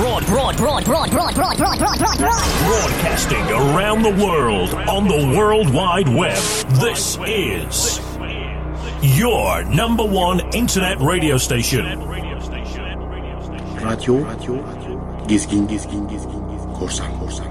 Broad, 0.00 0.24
broad, 0.24 0.56
broad, 0.56 0.84
broad, 0.86 1.10
broad, 1.10 1.34
broad, 1.34 1.58
broad, 1.58 1.78
broad, 1.78 1.98
broad, 1.98 2.18
broad. 2.18 2.18
Broadcasting 2.64 3.44
around 3.50 4.02
the 4.02 4.24
world 4.24 4.72
on 4.88 5.06
the 5.06 5.36
World 5.36 5.74
Wide 5.74 6.08
Web. 6.08 6.38
This 6.80 7.18
is 7.26 8.00
your 9.02 9.62
number 9.64 10.02
one 10.02 10.40
internet 10.54 10.98
radio 11.00 11.36
station. 11.36 11.84
Radyo, 13.84 14.24
radyo, 14.24 14.64
gezgin, 15.28 15.68
gezgin, 15.68 16.08
gezgin, 16.08 16.48
korsan, 16.78 17.12
korsan, 17.20 17.49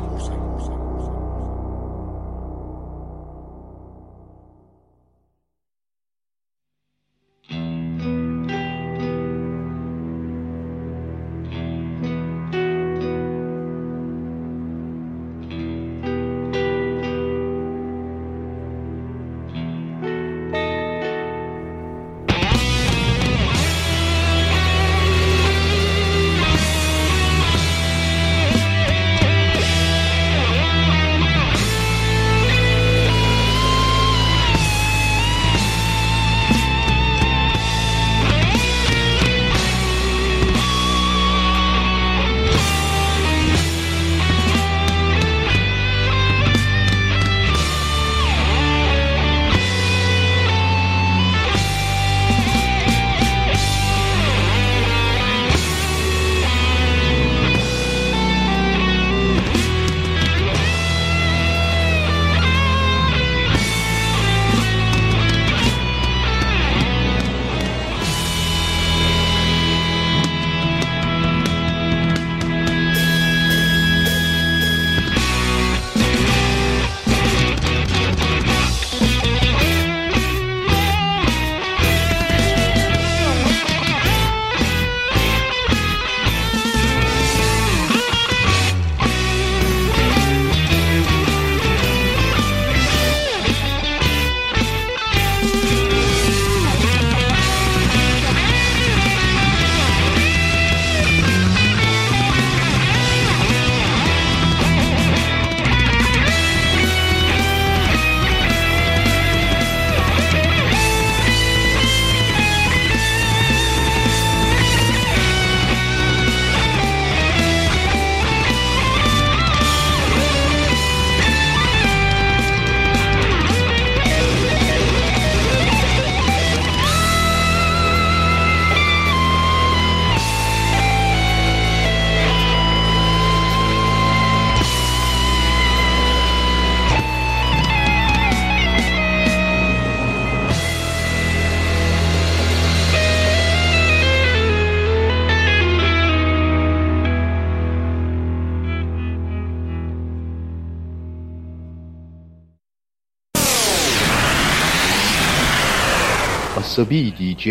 Asabi 156.79 157.13
DJ 157.17 157.47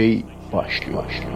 başlıyor. 0.53 1.05
başlıyor. 1.05 1.28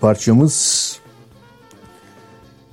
Parçamız 0.00 0.98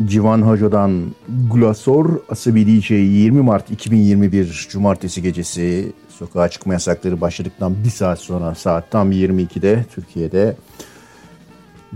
Civan 0.06 0.42
Hoca'dan 0.42 1.06
Glasor 1.54 2.20
Asabi 2.30 2.68
DJ 2.68 2.92
20 2.92 3.42
Mart 3.42 3.72
2021 3.72 4.68
Cumartesi 4.72 5.22
gecesi 5.22 5.94
sokağa 6.10 6.50
çıkma 6.50 6.74
yasakları 6.74 7.22
başladıktan 7.22 7.84
bir 7.84 7.90
saat 7.90 8.20
sonra 8.20 8.56
saat 8.56 8.92
tam 8.92 9.12
22'de 9.12 9.86
Türkiye'de 9.92 10.56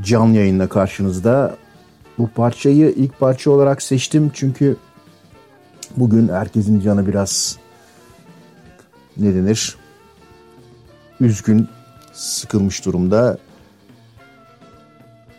canlı 0.01 0.37
yayınla 0.37 0.69
karşınızda. 0.69 1.57
Bu 2.17 2.27
parçayı 2.27 2.89
ilk 2.89 3.19
parça 3.19 3.51
olarak 3.51 3.81
seçtim 3.81 4.31
çünkü 4.33 4.77
bugün 5.97 6.27
herkesin 6.27 6.79
canı 6.79 7.07
biraz 7.07 7.57
ne 9.17 9.35
denir 9.35 9.77
üzgün 11.19 11.67
sıkılmış 12.13 12.85
durumda. 12.85 13.37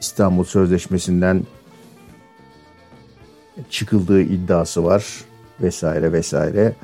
İstanbul 0.00 0.44
Sözleşmesi'nden 0.44 1.42
çıkıldığı 3.70 4.22
iddiası 4.22 4.84
var 4.84 5.04
vesaire 5.60 6.12
vesaire. 6.12 6.74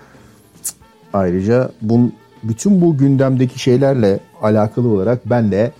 Ayrıca 1.12 1.70
bun, 1.82 2.12
bütün 2.42 2.80
bu 2.80 2.98
gündemdeki 2.98 3.58
şeylerle 3.58 4.20
alakalı 4.42 4.88
olarak 4.88 5.30
ben 5.30 5.52
de 5.52 5.72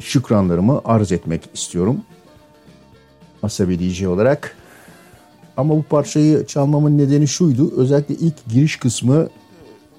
şükranlarımı 0.00 0.80
arz 0.84 1.12
etmek 1.12 1.50
istiyorum. 1.54 2.00
Asabi 3.42 3.78
DJ 3.78 4.02
olarak. 4.02 4.56
Ama 5.56 5.76
bu 5.76 5.82
parçayı 5.82 6.46
çalmamın 6.46 6.98
nedeni 6.98 7.28
şuydu. 7.28 7.72
Özellikle 7.76 8.14
ilk 8.14 8.46
giriş 8.48 8.76
kısmı 8.76 9.28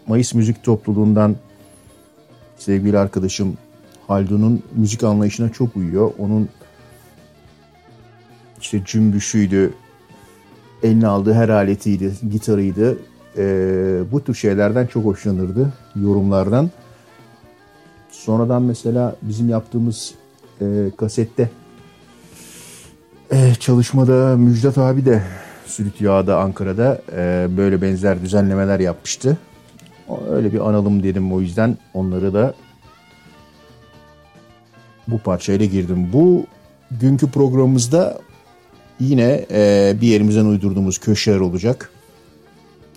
Mayıs 0.08 0.34
Müzik 0.34 0.64
Topluluğundan 0.64 1.36
sevgili 2.58 2.98
arkadaşım 2.98 3.58
Haldun'un 4.12 4.64
müzik 4.76 5.04
anlayışına 5.04 5.50
çok 5.50 5.76
uyuyor. 5.76 6.12
Onun 6.20 6.50
işte 8.62 8.82
cümbüşüydü, 8.86 9.74
eline 10.84 11.08
aldığı 11.08 11.34
her 11.34 11.50
aletiydi, 11.50 12.14
gitarıydı. 12.32 12.98
Ee, 13.38 14.02
bu 14.12 14.24
tür 14.24 14.34
şeylerden 14.34 14.88
çok 14.88 15.06
hoşlanırdı, 15.06 15.74
yorumlardan. 15.96 16.72
Sonradan 18.10 18.62
mesela 18.62 19.16
bizim 19.22 19.50
yaptığımız 19.50 20.14
e, 20.62 20.66
kasette 20.98 21.50
e, 23.32 23.54
çalışmada 23.60 24.38
Müjdat 24.38 24.78
abi 24.78 25.06
de 25.06 25.24
Sülüt 25.66 26.02
Ankara'da 26.30 27.02
e, 27.16 27.48
böyle 27.58 27.82
benzer 27.82 28.22
düzenlemeler 28.22 28.80
yapmıştı. 28.80 29.38
Öyle 30.30 30.54
bir 30.54 30.70
analım 30.70 31.04
dedim 31.04 31.34
o 31.34 31.42
yüzden 31.42 31.78
onları 31.94 32.34
da 32.34 32.54
bu 35.08 35.18
parçayla 35.18 35.66
girdim. 35.66 36.10
Bu 36.14 36.46
günkü 36.92 37.32
programımızda 37.32 38.20
yine 39.00 39.46
e, 39.52 39.94
bir 40.02 40.08
yerimizden 40.08 40.46
uydurduğumuz 40.46 40.98
köşeler 40.98 41.40
olacak. 41.40 41.92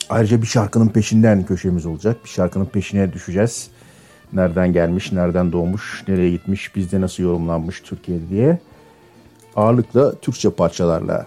Ayrıca 0.08 0.42
bir 0.42 0.46
şarkının 0.46 0.88
peşinden 0.88 1.46
köşemiz 1.46 1.86
olacak. 1.86 2.16
Bir 2.24 2.30
şarkının 2.30 2.66
peşine 2.66 3.12
düşeceğiz. 3.12 3.68
Nereden 4.32 4.72
gelmiş, 4.72 5.12
nereden 5.12 5.52
doğmuş, 5.52 6.04
nereye 6.08 6.30
gitmiş, 6.30 6.76
bizde 6.76 7.00
nasıl 7.00 7.22
yorumlanmış 7.22 7.80
Türkiye'de 7.80 8.28
diye. 8.28 8.58
Ağırlıkla 9.56 10.14
Türkçe 10.14 10.50
parçalarla 10.50 11.26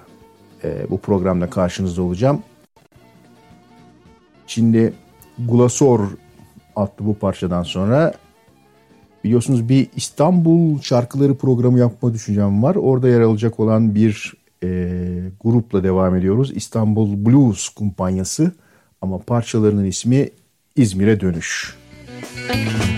e, 0.64 0.90
bu 0.90 0.98
programda 0.98 1.50
karşınızda 1.50 2.02
olacağım. 2.02 2.44
Şimdi 4.48 4.94
Glasor 5.40 6.08
adlı 6.76 7.06
bu 7.06 7.14
parçadan 7.14 7.64
sonra 7.64 8.14
biliyorsunuz 9.28 9.70
bir 9.70 9.88
İstanbul 9.96 10.82
şarkıları 10.82 11.36
programı 11.36 11.80
yapma 11.80 12.14
düşüncem 12.14 12.64
var. 12.64 12.76
Orada 12.76 13.10
yer 13.10 13.22
alacak 13.22 13.60
olan 13.60 13.96
bir 13.96 14.34
e, 14.64 14.70
grupla 15.44 15.84
devam 15.84 16.16
ediyoruz. 16.16 16.52
İstanbul 16.56 17.26
Blues 17.26 17.70
Kumpanyası 17.70 18.52
ama 19.02 19.18
parçalarının 19.18 19.86
ismi 19.86 20.30
İzmir'e 20.76 21.20
Dönüş. 21.20 21.76
Müzik 22.50 22.97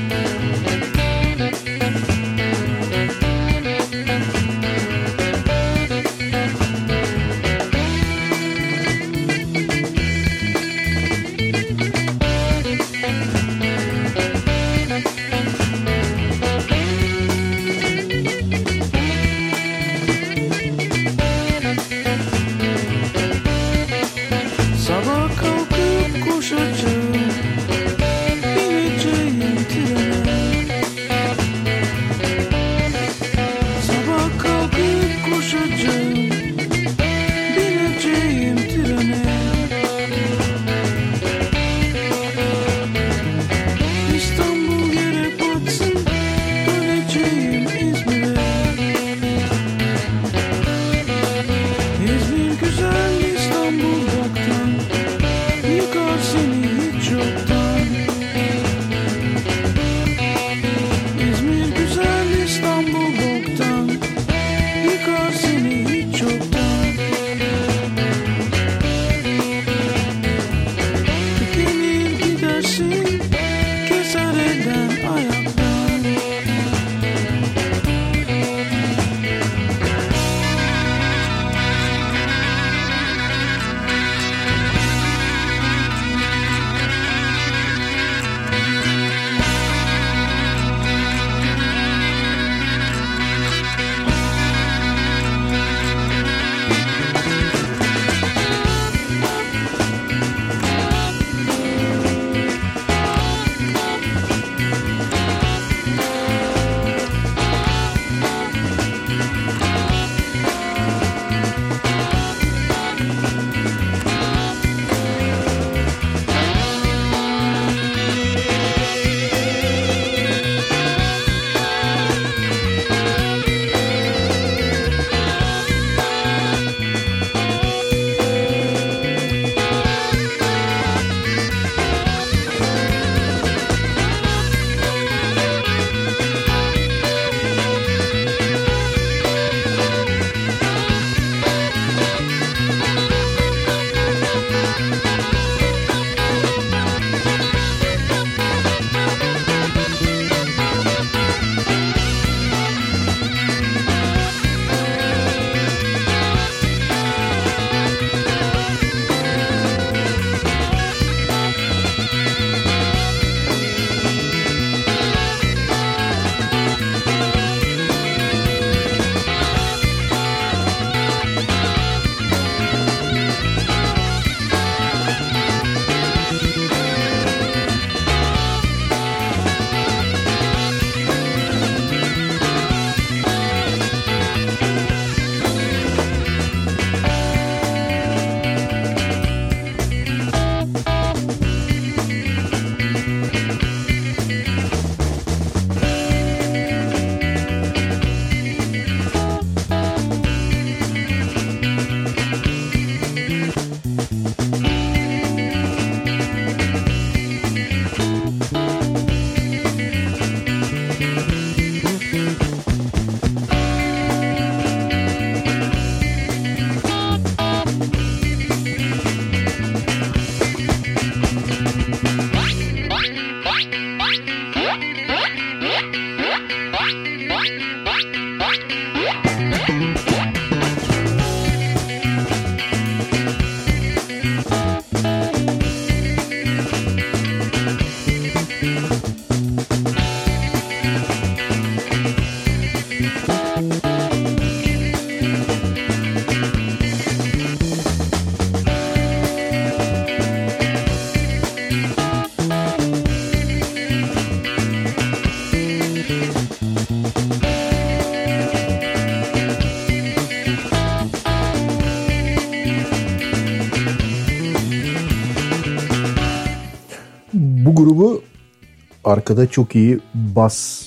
arkada 269.10 269.48
çok 269.48 269.76
iyi 269.76 270.00
bas 270.14 270.86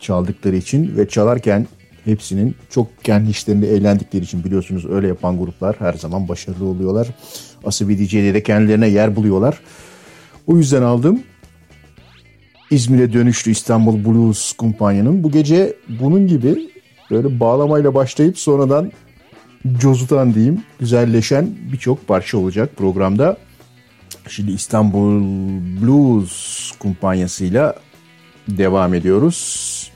çaldıkları 0.00 0.56
için 0.56 0.96
ve 0.96 1.08
çalarken 1.08 1.66
hepsinin 2.04 2.56
çok 2.70 3.04
kendi 3.04 3.30
işlerinde 3.30 3.68
eğlendikleri 3.68 4.24
için 4.24 4.44
biliyorsunuz 4.44 4.86
öyle 4.90 5.06
yapan 5.06 5.38
gruplar 5.38 5.76
her 5.78 5.92
zaman 5.92 6.28
başarılı 6.28 6.64
oluyorlar. 6.64 7.08
Asabi 7.64 7.98
DJ'de 7.98 8.34
de 8.34 8.42
kendilerine 8.42 8.88
yer 8.88 9.16
buluyorlar. 9.16 9.60
O 10.46 10.56
yüzden 10.56 10.82
aldım. 10.82 11.22
İzmir'e 12.70 13.12
dönüştü 13.12 13.50
İstanbul 13.50 14.04
Blues 14.04 14.52
Kumpanya'nın. 14.52 15.22
Bu 15.22 15.30
gece 15.30 15.76
bunun 16.00 16.26
gibi 16.26 16.70
böyle 17.10 17.40
bağlamayla 17.40 17.94
başlayıp 17.94 18.38
sonradan 18.38 18.92
cozutan 19.78 20.34
diyeyim 20.34 20.62
güzelleşen 20.80 21.48
birçok 21.72 22.08
parça 22.08 22.38
olacak 22.38 22.70
programda. 22.76 23.36
Şimdi 24.28 24.52
İstanbul 24.52 25.22
Blues 25.82 26.72
kumpanyasıyla 26.78 27.74
devam 28.48 28.94
ediyoruz. 28.94 29.90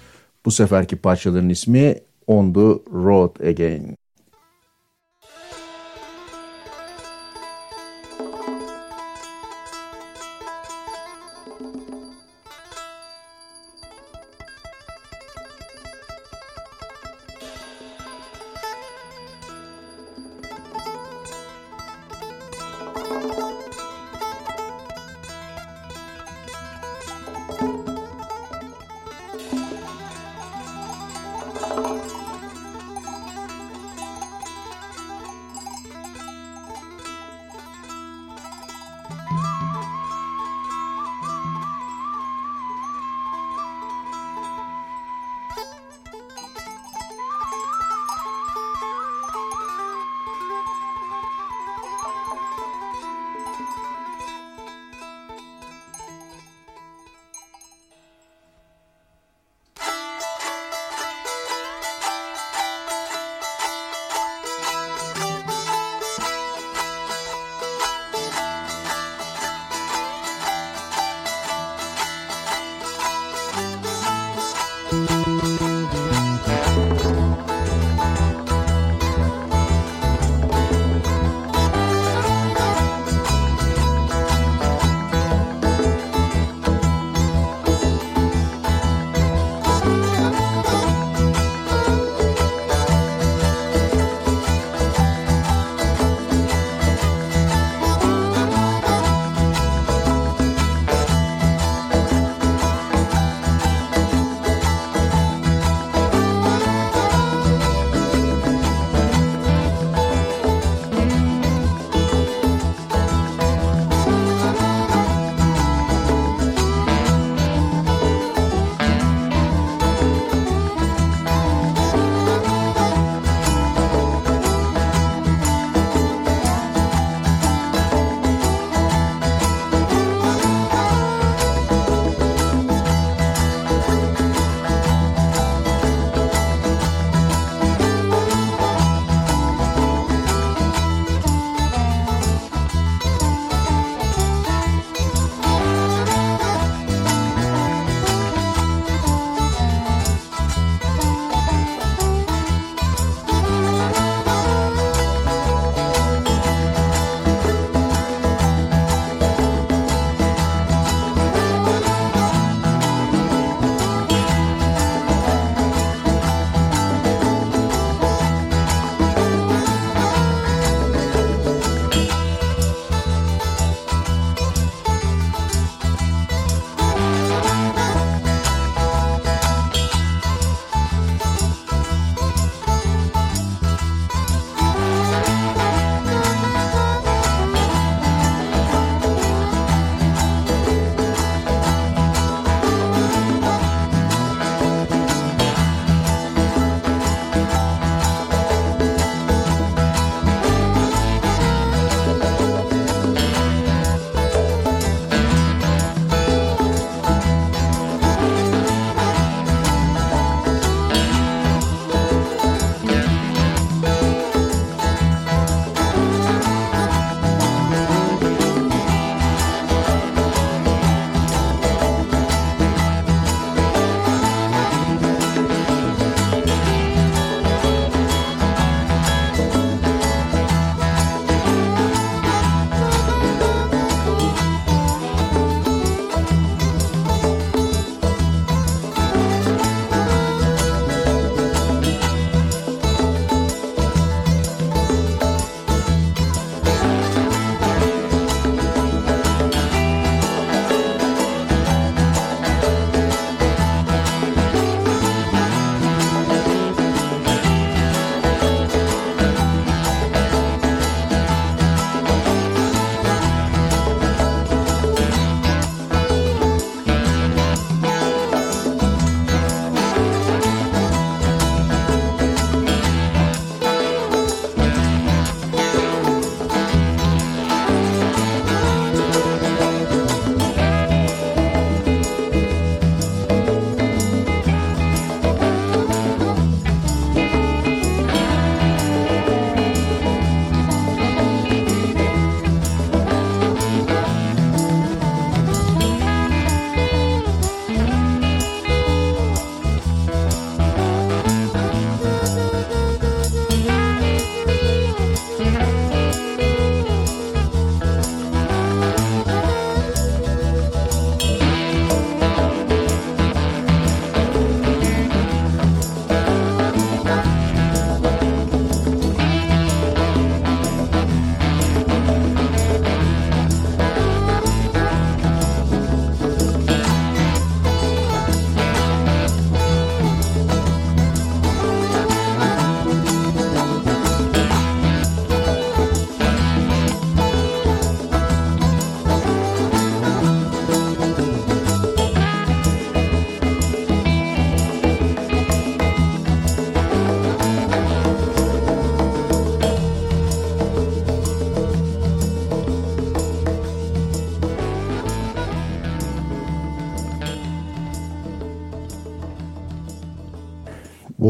Bu 0.44 0.50
seferki 0.50 0.96
parçaların 0.96 1.48
ismi 1.48 1.94
On 2.26 2.52
the 2.52 2.60
Road 2.92 3.40
Again. 3.48 3.99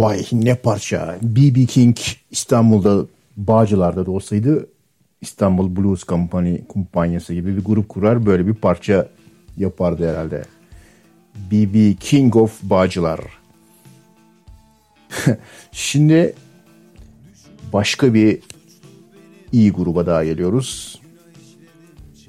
Vay 0.01 0.25
ne 0.33 0.55
parça. 0.55 1.19
B.B. 1.23 1.67
King 1.67 1.97
İstanbul'da 2.31 3.07
Bağcılar'da 3.37 4.07
da 4.07 4.11
olsaydı 4.11 4.67
İstanbul 5.21 5.77
Blues 5.77 6.05
Company 6.05 6.59
kumpanyası 6.69 7.35
gibi 7.35 7.57
bir 7.57 7.65
grup 7.65 7.89
kurar 7.89 8.27
böyle 8.27 8.47
bir 8.47 8.55
parça 8.55 9.09
yapardı 9.57 10.11
herhalde. 10.11 10.45
B.B. 11.51 11.95
King 11.95 12.37
of 12.37 12.63
Bağcılar. 12.63 13.21
Şimdi 15.73 16.35
başka 17.73 18.15
bir 18.15 18.39
iyi 19.53 19.73
gruba 19.73 20.07
daha 20.07 20.25
geliyoruz. 20.25 21.01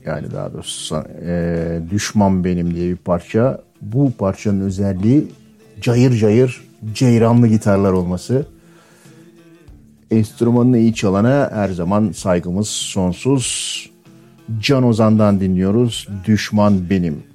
Yani 0.05 0.31
daha 0.31 0.53
doğrusu 0.53 1.03
e, 1.25 1.79
Düşman 1.89 2.43
Benim 2.43 2.75
diye 2.75 2.91
bir 2.91 2.97
parça. 2.97 3.63
Bu 3.81 4.11
parçanın 4.11 4.61
özelliği 4.61 5.27
cayır 5.81 6.17
cayır 6.17 6.70
ceyranlı 6.93 7.47
gitarlar 7.47 7.91
olması. 7.91 8.45
Enstrümanını 10.11 10.77
iyi 10.77 10.95
çalana 10.95 11.49
her 11.53 11.69
zaman 11.69 12.11
saygımız 12.11 12.67
sonsuz. 12.67 13.89
Can 14.59 14.83
Ozan'dan 14.83 15.39
dinliyoruz. 15.39 16.07
Düşman 16.25 16.89
Benim. 16.89 17.30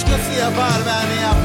Başkası 0.00 0.32
yapar 0.32 0.80
ben 0.86 1.22
yapmazsam 1.22 1.39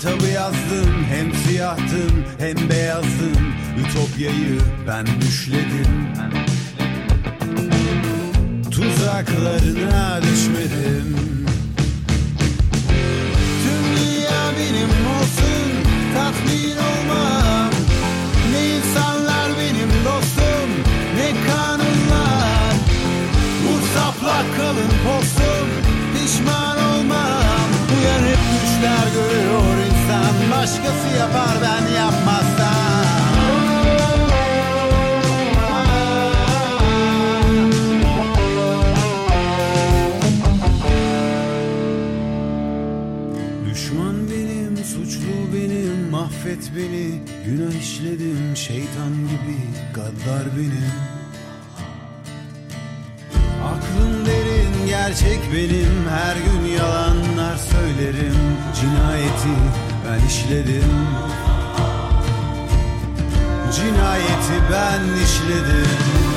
kitabı 0.00 0.26
yazdım 0.26 1.06
Hem 1.10 1.34
siyahtım 1.34 2.24
hem 2.38 2.70
beyazdım 2.70 3.54
Ütopyayı 3.80 4.60
ben 4.88 5.06
düşledim. 5.20 6.08
Tuzaklarına 8.70 10.20
düşmedim. 10.22 11.16
Tüm 13.62 13.84
dünya 13.96 14.42
benim 14.58 14.90
olsun 15.18 15.70
Tatmin 16.14 16.76
olmam. 16.76 17.70
Ne 18.52 18.76
insanlar 18.76 19.48
benim 19.58 19.90
dostum 20.04 20.70
Ne 21.16 21.30
kanunlar. 21.46 22.74
Vur 23.64 23.80
sapla 23.94 24.42
kalın 24.56 24.92
postum 25.04 25.68
Pişman 26.14 26.78
olmam. 26.78 27.68
Uyan 27.98 28.22
hep 28.22 28.38
düşler 28.38 29.08
insan 29.08 29.47
Başkası 30.58 31.08
yapar 31.18 31.56
ben 31.62 31.94
yapmazsam. 31.94 33.04
Düşman 43.70 44.30
benim, 44.30 44.76
suçlu 44.76 45.20
benim, 45.54 46.10
mahvet 46.10 46.70
beni. 46.76 47.22
Günah 47.46 47.80
işledim, 47.82 48.56
şeytan 48.56 49.12
gibi, 49.14 49.58
gaddar 49.94 50.46
benim 50.56 50.92
Aklım 53.64 54.26
derin, 54.26 54.86
gerçek 54.86 55.40
benim. 55.54 56.08
Her 56.08 56.36
gün 56.36 56.72
yalanlar 56.78 57.56
söylerim 57.56 58.36
Cinayeti 58.80 59.77
ben 60.18 60.26
işledim. 60.26 60.84
Cinayeti 63.74 64.62
ben 64.72 65.22
işledim 65.24 66.27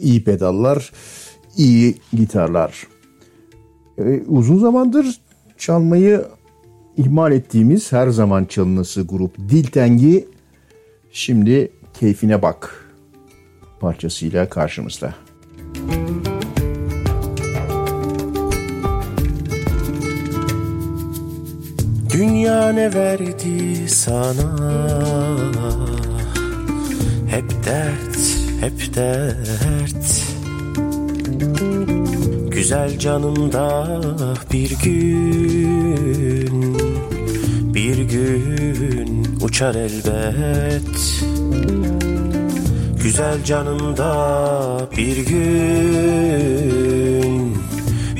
iyi 0.00 0.24
pedallar, 0.24 0.92
iyi 1.56 1.94
gitarlar. 2.12 2.86
Ee, 3.98 4.22
uzun 4.26 4.58
zamandır 4.58 5.20
çalmayı 5.58 6.24
ihmal 6.96 7.32
ettiğimiz 7.32 7.92
her 7.92 8.08
zaman 8.08 8.44
çalınası 8.44 9.02
grup 9.02 9.38
Diltengi 9.38 10.28
şimdi 11.12 11.72
keyfine 11.94 12.42
bak 12.42 12.84
parçasıyla 13.80 14.48
karşımızda. 14.48 15.14
Dünya 22.12 22.72
ne 22.72 22.94
verdi 22.94 23.88
sana 23.88 24.58
Hep 27.30 27.64
dert, 27.66 28.37
hep 28.60 28.94
dert. 28.94 30.22
Güzel 32.50 32.98
canımda 32.98 34.00
bir 34.52 34.70
gün 34.70 36.78
Bir 37.74 37.98
gün 37.98 39.28
uçar 39.42 39.74
elbet. 39.74 41.22
Güzel 43.02 43.44
canımda 43.44 44.80
bir 44.96 45.16
gün 45.16 45.38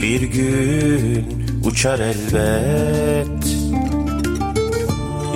Bir 0.03 0.21
gün 0.23 1.25
uçar 1.65 1.99
elbet. 1.99 3.29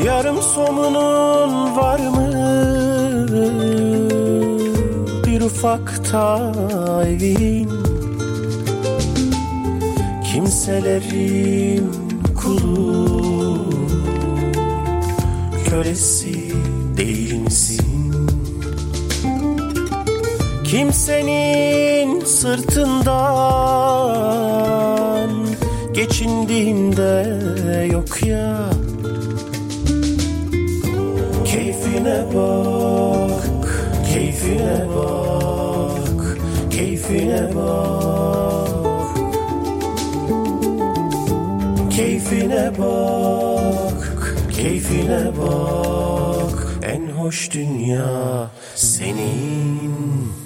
Yarım 0.06 0.42
somunun 0.42 1.76
var 1.76 2.00
mı? 2.00 2.32
Bir 5.42 5.46
ufak 5.46 6.14
evin. 7.06 7.70
Kimselerin 10.32 11.92
kulu 12.42 13.66
Kölesi 15.70 16.52
değil 16.96 17.34
misin? 17.34 18.14
Kimsenin 20.64 22.24
sırtından 22.24 23.72
Geçindiğinde 25.92 27.26
yok 27.92 28.26
ya. 28.26 28.70
Keyfine 31.44 32.24
bak, 32.34 33.42
keyfine 34.12 34.86
bak, 34.96 35.31
keyfine 37.12 37.54
bak. 37.54 39.12
Keyfine 41.90 42.72
bak, 42.78 44.00
keyfine 44.52 45.32
bak. 45.38 46.78
En 46.82 47.10
hoş 47.10 47.50
dünya 47.52 48.50
senin 48.74 50.41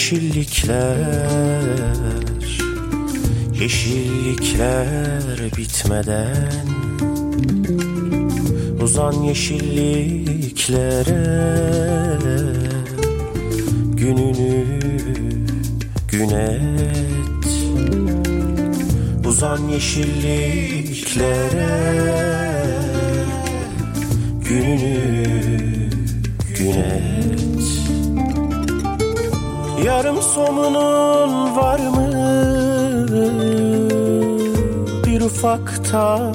yeşillikler 0.00 0.96
Yeşillikler 3.60 5.38
bitmeden 5.56 6.66
Uzan 8.82 9.12
yeşilliklere 9.12 10.78
Gününü 13.96 14.64
gün 16.08 16.30
et. 16.30 17.46
Uzan 19.26 19.68
yeşilliklere 19.68 21.30
Gününü 24.48 25.49
Yarım 30.00 30.22
somunun 30.22 31.56
var 31.56 31.80
mı? 31.80 32.08
Bir 35.06 35.20
ufakta 35.20 36.32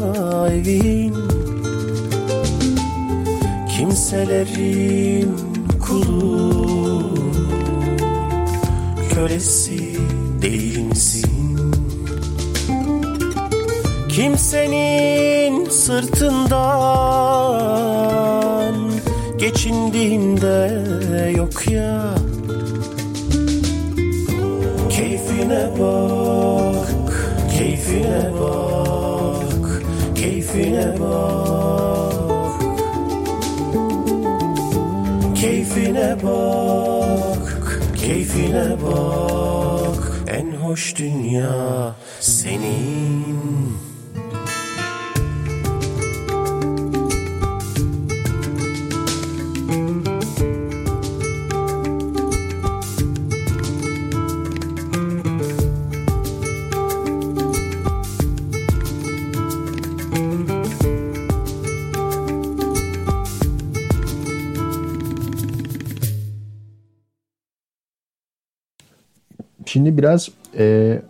evin 0.51 1.15
Kimselerin 3.77 5.37
kulu 5.87 7.09
Kölesi 9.13 9.97
değil 10.41 10.79
misin? 10.79 11.59
Kimsenin 14.09 15.69
sırtından 15.69 16.55
Geçindiğinde 19.37 20.84
Keyfine 36.05 36.23
bak, 36.23 37.79
keyfine 37.95 38.77
bak. 38.83 40.11
En 40.27 40.51
hoş 40.51 40.95
dünya 40.95 41.95
senin. 42.19 42.94
Biraz 70.05 70.29
e, 70.57 71.01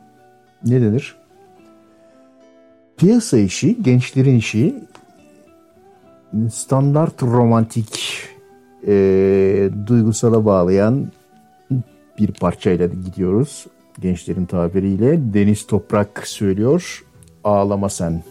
ne 0.65 0.81
denir? 0.81 1.15
Piyasa 2.97 3.37
işi, 3.37 3.83
gençlerin 3.83 4.37
işi 4.37 4.75
standart 6.51 7.23
romantik 7.23 8.19
e, 8.87 9.69
duygusala 9.87 10.45
bağlayan 10.45 11.11
bir 12.19 12.31
parçayla 12.31 12.87
gidiyoruz. 12.87 13.65
Gençlerin 13.99 14.45
tabiriyle 14.45 15.33
Deniz 15.33 15.67
Toprak 15.67 16.27
söylüyor. 16.27 17.03
Ağlama 17.43 17.89
sen. 17.89 18.23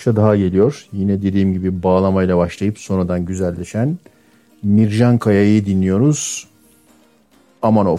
parça 0.00 0.16
daha 0.16 0.36
geliyor. 0.36 0.86
Yine 0.92 1.22
dediğim 1.22 1.52
gibi 1.52 1.82
bağlamayla 1.82 2.36
başlayıp 2.36 2.78
sonradan 2.78 3.24
güzelleşen 3.24 3.98
Mircan 4.62 5.18
Kaya'yı 5.18 5.66
dinliyoruz. 5.66 6.48
Amanov. 7.62 7.98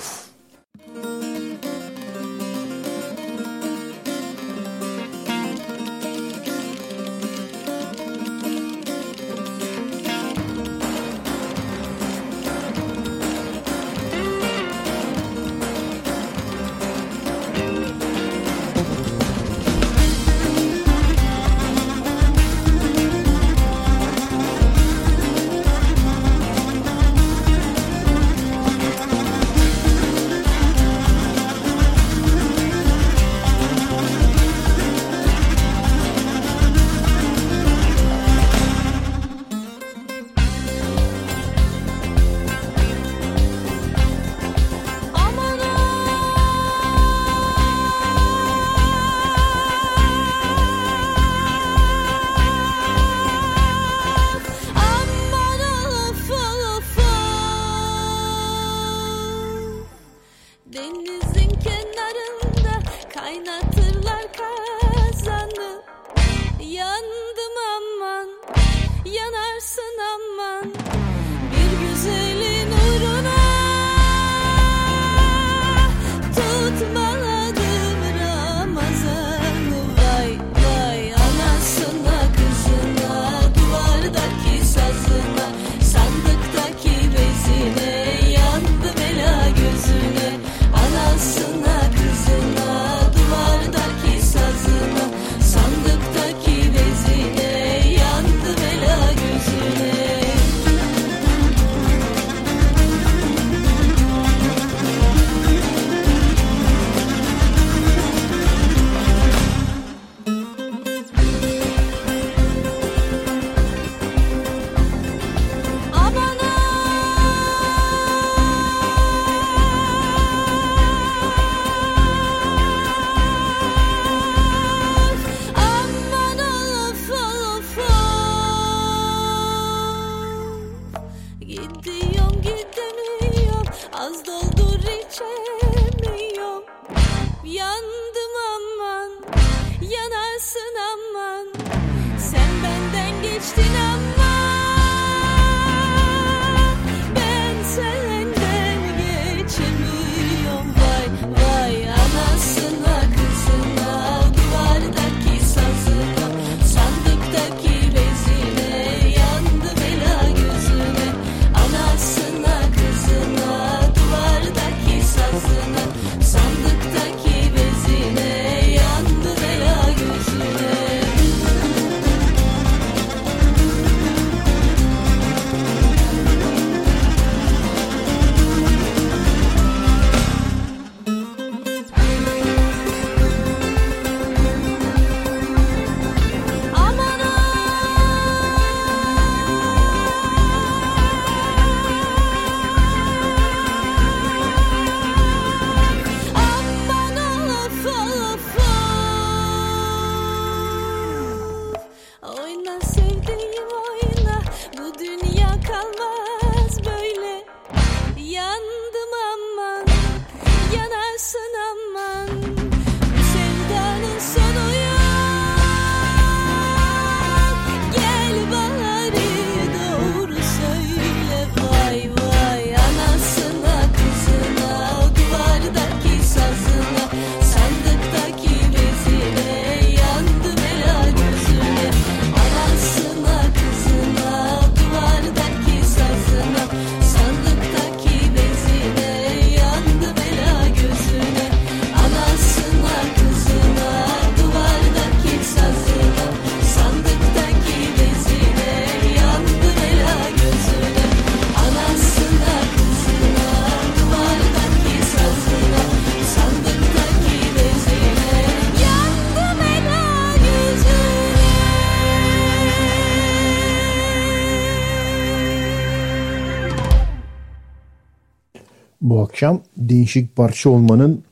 Bu 269.02 269.22
akşam 269.22 269.62
değişik 269.78 270.36
parça 270.36 270.70
olmanın 270.70 271.24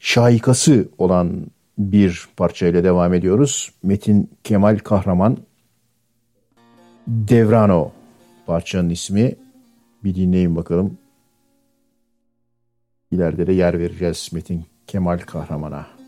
şahikası 0.00 0.88
olan 0.98 1.46
bir 1.78 2.28
parçayla 2.36 2.84
devam 2.84 3.14
ediyoruz. 3.14 3.72
Metin 3.82 4.30
Kemal 4.44 4.78
Kahraman 4.78 5.36
Devrano 7.06 7.92
parçanın 8.46 8.90
ismi. 8.90 9.34
Bir 10.04 10.14
dinleyin 10.14 10.56
bakalım. 10.56 10.98
İleride 13.10 13.46
de 13.46 13.52
yer 13.52 13.78
vereceğiz 13.78 14.30
Metin 14.32 14.64
Kemal 14.86 15.18
Kahraman'a. 15.18 15.99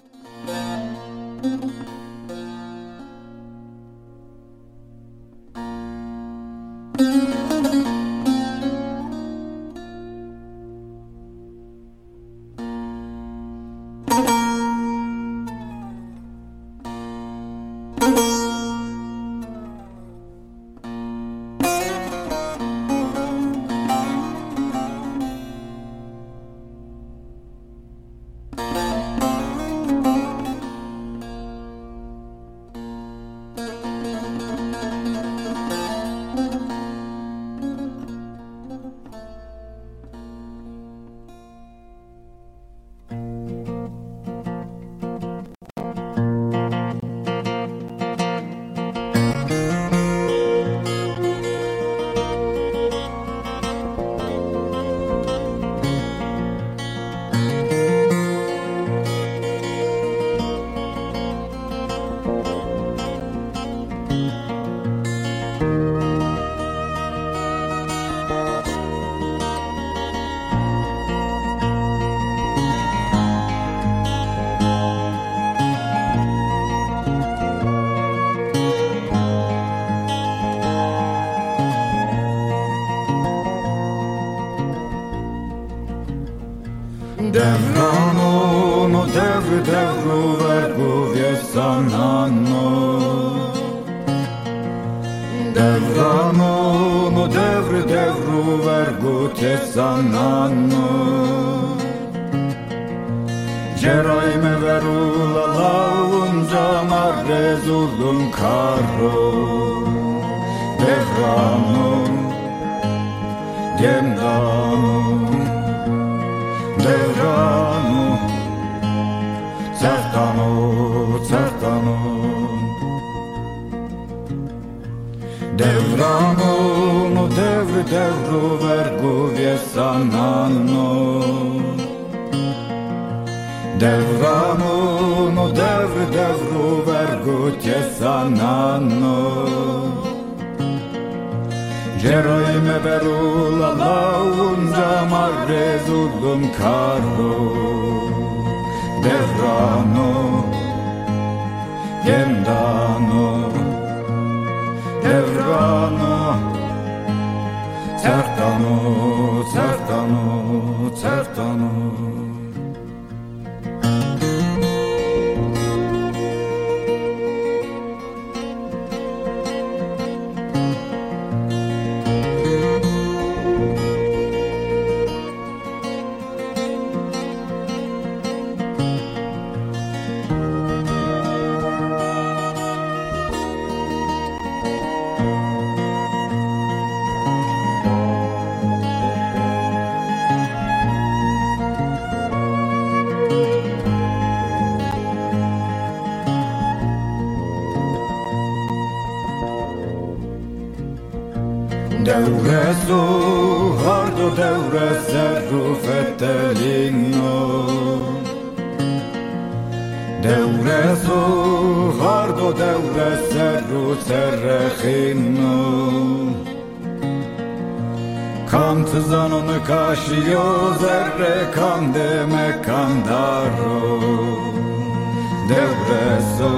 Devresu 226.13 226.53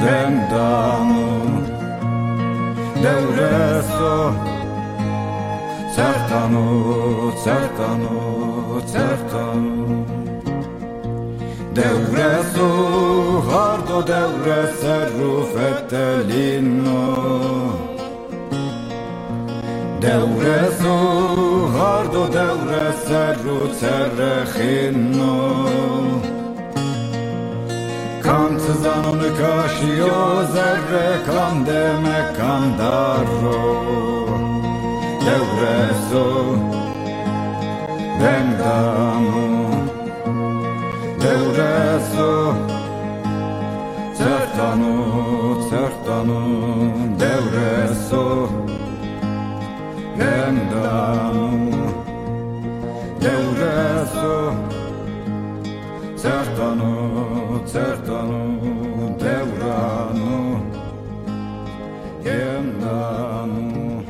vendano 0.00 1.28
Devreso 3.02 4.32
Certano, 5.94 7.32
certano, 7.44 8.80
certano 8.86 10.04
Devreso 11.74 12.68
hardo 13.50 14.00
devre 14.04 14.72
serru 14.80 15.44
fettelino 15.52 17.02
Devreso 20.00 20.96
hardo 21.76 22.26
devre 22.28 22.94
serru 23.04 23.68
serrechino 23.74 25.30
Kan 28.30 28.58
tızanını 28.58 29.36
kaşıyor 29.38 30.44
zerre 30.44 31.16
kan 31.26 31.66
demek 31.66 32.36
kandaro 32.36 33.60
Devreso 35.26 36.56
Vendano 38.20 39.70
Devreso 41.20 42.54
Certano, 44.18 44.94
certano 45.70 46.40
Devreso 47.20 48.48
Vendano 50.18 51.50
devreso 53.20 54.54
Sertano, 56.16 57.29
sertano, 57.66 59.16
devrano 59.16 60.62
Yendano, 62.22 64.04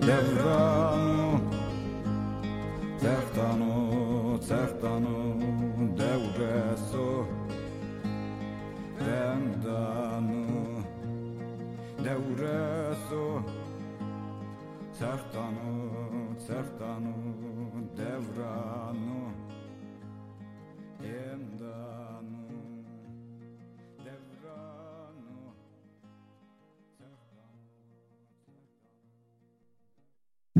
devrano 0.00 1.40
Sertano, 2.98 4.38
sertano, 4.40 5.36
devreso 5.94 7.26
Vendano, 8.98 10.84
devreso 11.96 13.44
Sertano, 14.92 16.34
sertano, 16.36 17.14
devrano 17.94 19.09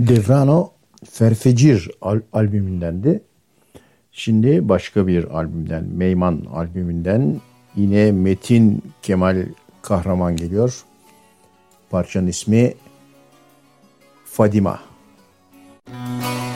Devrano 0.08 0.70
Ferfecir 1.10 1.90
al- 2.00 2.20
albümündendi. 2.32 3.22
Şimdi 4.12 4.68
başka 4.68 5.06
bir 5.06 5.24
albümden, 5.24 5.84
Meyman 5.84 6.44
albümünden 6.52 7.40
yine 7.76 8.12
Metin 8.12 8.82
Kemal 9.02 9.46
Kahraman 9.82 10.36
geliyor. 10.36 10.84
Parçanın 11.90 12.26
ismi 12.26 12.74
Fadima. 14.24 14.80
Tia, 15.86 16.49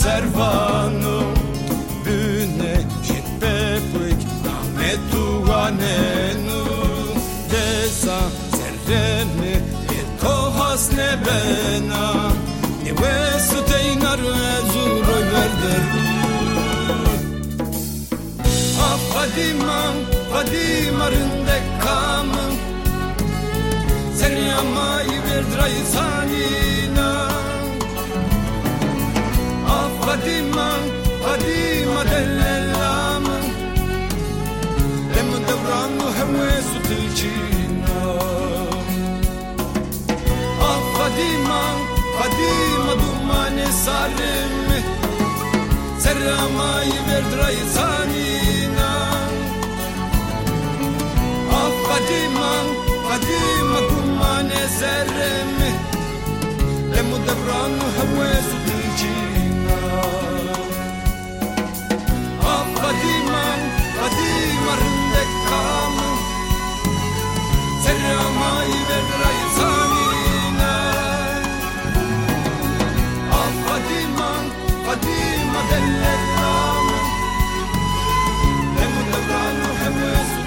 Erdecho 0.00 0.20
Servanu, 0.30 1.22
Büne, 2.04 2.76
Şitbeplik, 3.06 4.26
Ahmetu 4.56 5.52
Anenu, 5.52 6.64
Desa, 7.50 8.18
Serremi, 8.50 9.60
Etohas 9.98 10.90
Nebena, 10.92 12.32
Nivesu 12.84 13.64
Teynar 13.66 14.18
Ezuro 14.18 15.18
Verderu. 15.32 16.02
Ah 18.82 18.98
Fadima, 19.14 19.82
Fadimarın 20.32 21.30
dekamı, 21.46 22.46
Seryamayı 24.16 25.22
verdrayı 25.22 25.84
sanina 25.94 26.09
Fadima, 41.20 41.62
Fadima 42.18 42.92
dumane 43.02 43.66
saremi 43.84 44.80
Seryamayı 45.98 47.00
verdrayı 47.08 47.64
sanina 47.74 48.90
Ah 51.52 51.72
Fadima, 51.88 52.52
Fadima 53.08 53.88
kumane 53.88 54.66
zerremi 54.78 55.70
Emu 56.98 57.16
devranu 57.16 57.86
hevesu 57.96 58.56
tilcina 58.66 59.78
Ah 62.46 62.64
Fadima, 62.74 63.44
Fadima 63.96 64.72
rindekamu 64.80 66.10
Serramayı 67.84 68.80
verdrayı 68.88 69.48
sanina 69.56 69.99
Fadima 74.90 75.60
dellelamu 75.70 76.96
Emu 78.82 79.00
devranu 79.10 79.68
hevesu 79.80 80.39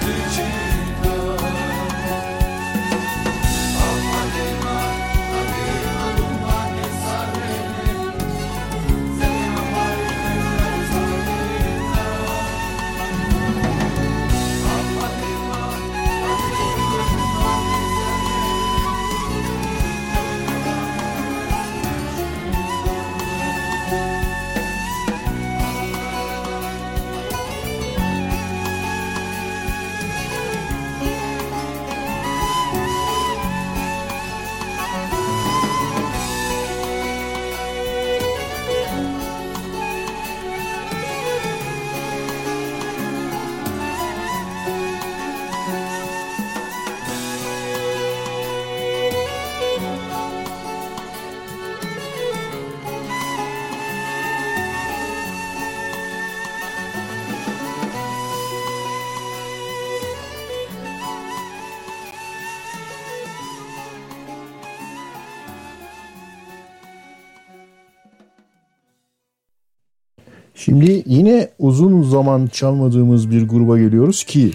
Şimdi 70.84 71.02
yine 71.06 71.48
uzun 71.58 72.02
zaman 72.02 72.46
çalmadığımız 72.46 73.30
bir 73.30 73.48
gruba 73.48 73.78
geliyoruz 73.78 74.24
ki 74.24 74.52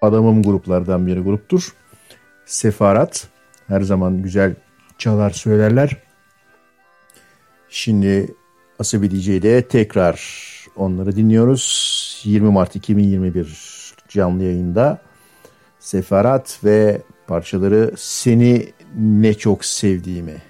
adamım 0.00 0.42
gruplardan 0.42 1.06
biri 1.06 1.20
gruptur. 1.20 1.74
Sefarat. 2.46 3.28
Her 3.68 3.80
zaman 3.80 4.22
güzel 4.22 4.54
çalar 4.98 5.30
söylerler. 5.30 5.96
Şimdi 7.68 8.34
Asabi 8.78 9.10
DJ'de 9.10 9.68
tekrar 9.68 10.20
onları 10.76 11.16
dinliyoruz. 11.16 12.22
20 12.24 12.50
Mart 12.50 12.76
2021 12.76 13.94
canlı 14.08 14.44
yayında 14.44 15.02
Sefarat 15.78 16.60
ve 16.64 17.02
parçaları 17.26 17.92
Seni 17.96 18.66
Ne 18.98 19.34
Çok 19.34 19.64
Sevdiğimi. 19.64 20.47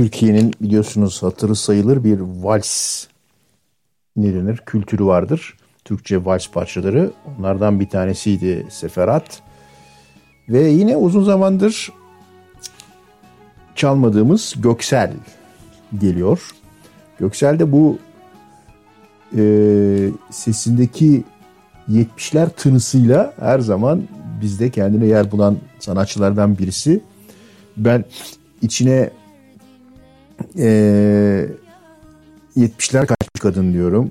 Türkiye'nin 0.00 0.54
biliyorsunuz 0.60 1.22
hatırı 1.22 1.56
sayılır 1.56 2.04
bir 2.04 2.20
vals 2.20 3.04
ne 4.16 4.34
denir 4.34 4.56
kültürü 4.66 5.04
vardır. 5.04 5.56
Türkçe 5.84 6.24
vals 6.24 6.50
parçaları. 6.50 7.10
Onlardan 7.38 7.80
bir 7.80 7.88
tanesiydi 7.88 8.66
Seferat. 8.70 9.42
Ve 10.48 10.68
yine 10.68 10.96
uzun 10.96 11.24
zamandır 11.24 11.92
çalmadığımız 13.74 14.54
Göksel 14.58 15.12
geliyor. 16.00 16.50
Göksel 17.18 17.58
de 17.58 17.72
bu 17.72 17.98
e, 19.36 19.42
sesindeki 20.30 21.24
70'ler 21.88 22.50
tınısıyla 22.50 23.34
her 23.40 23.58
zaman 23.58 24.02
bizde 24.40 24.70
kendine 24.70 25.06
yer 25.06 25.32
bulan 25.32 25.56
sanatçılardan 25.78 26.58
birisi. 26.58 27.00
Ben 27.76 28.04
içine 28.62 29.10
e, 30.58 31.48
70'ler 32.56 33.06
kaçmış 33.06 33.40
kadın 33.40 33.72
diyorum. 33.72 34.10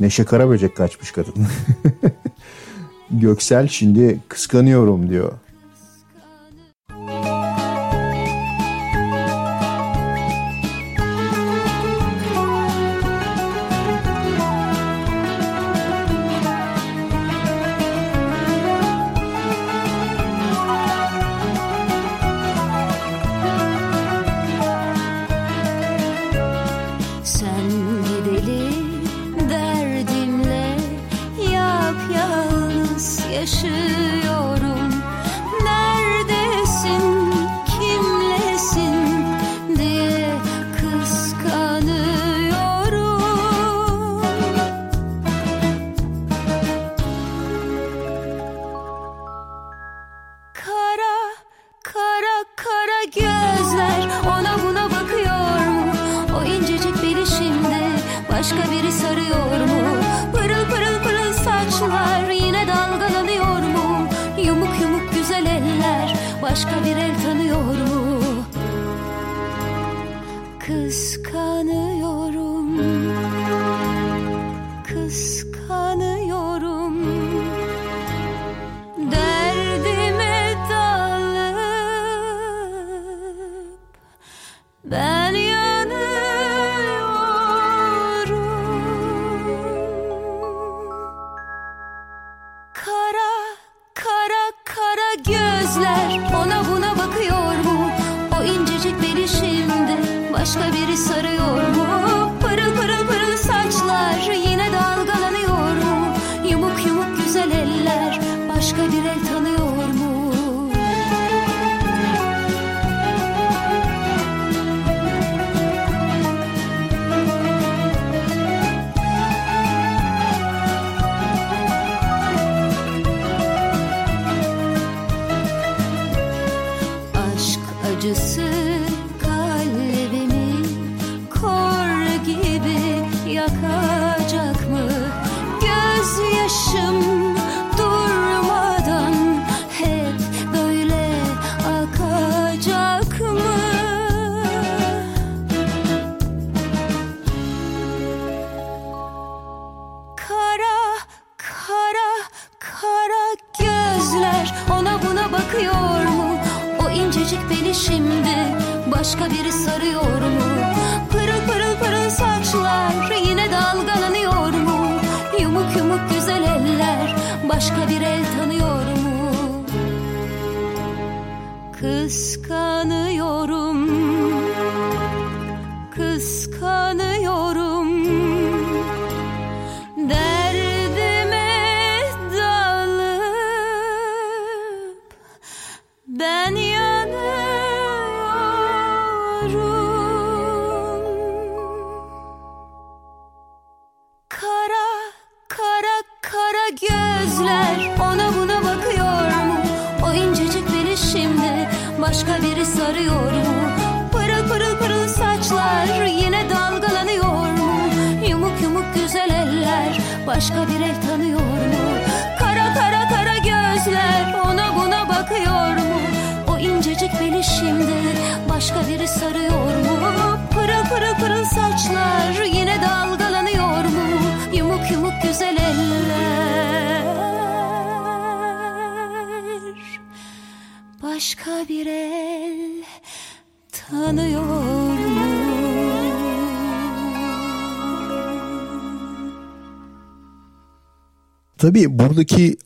Neşe 0.00 0.24
Karaböcek 0.24 0.76
kaçmış 0.76 1.12
kadın. 1.12 1.34
Göksel 3.10 3.68
şimdi 3.68 4.20
kıskanıyorum 4.28 5.10
diyor. 5.10 5.32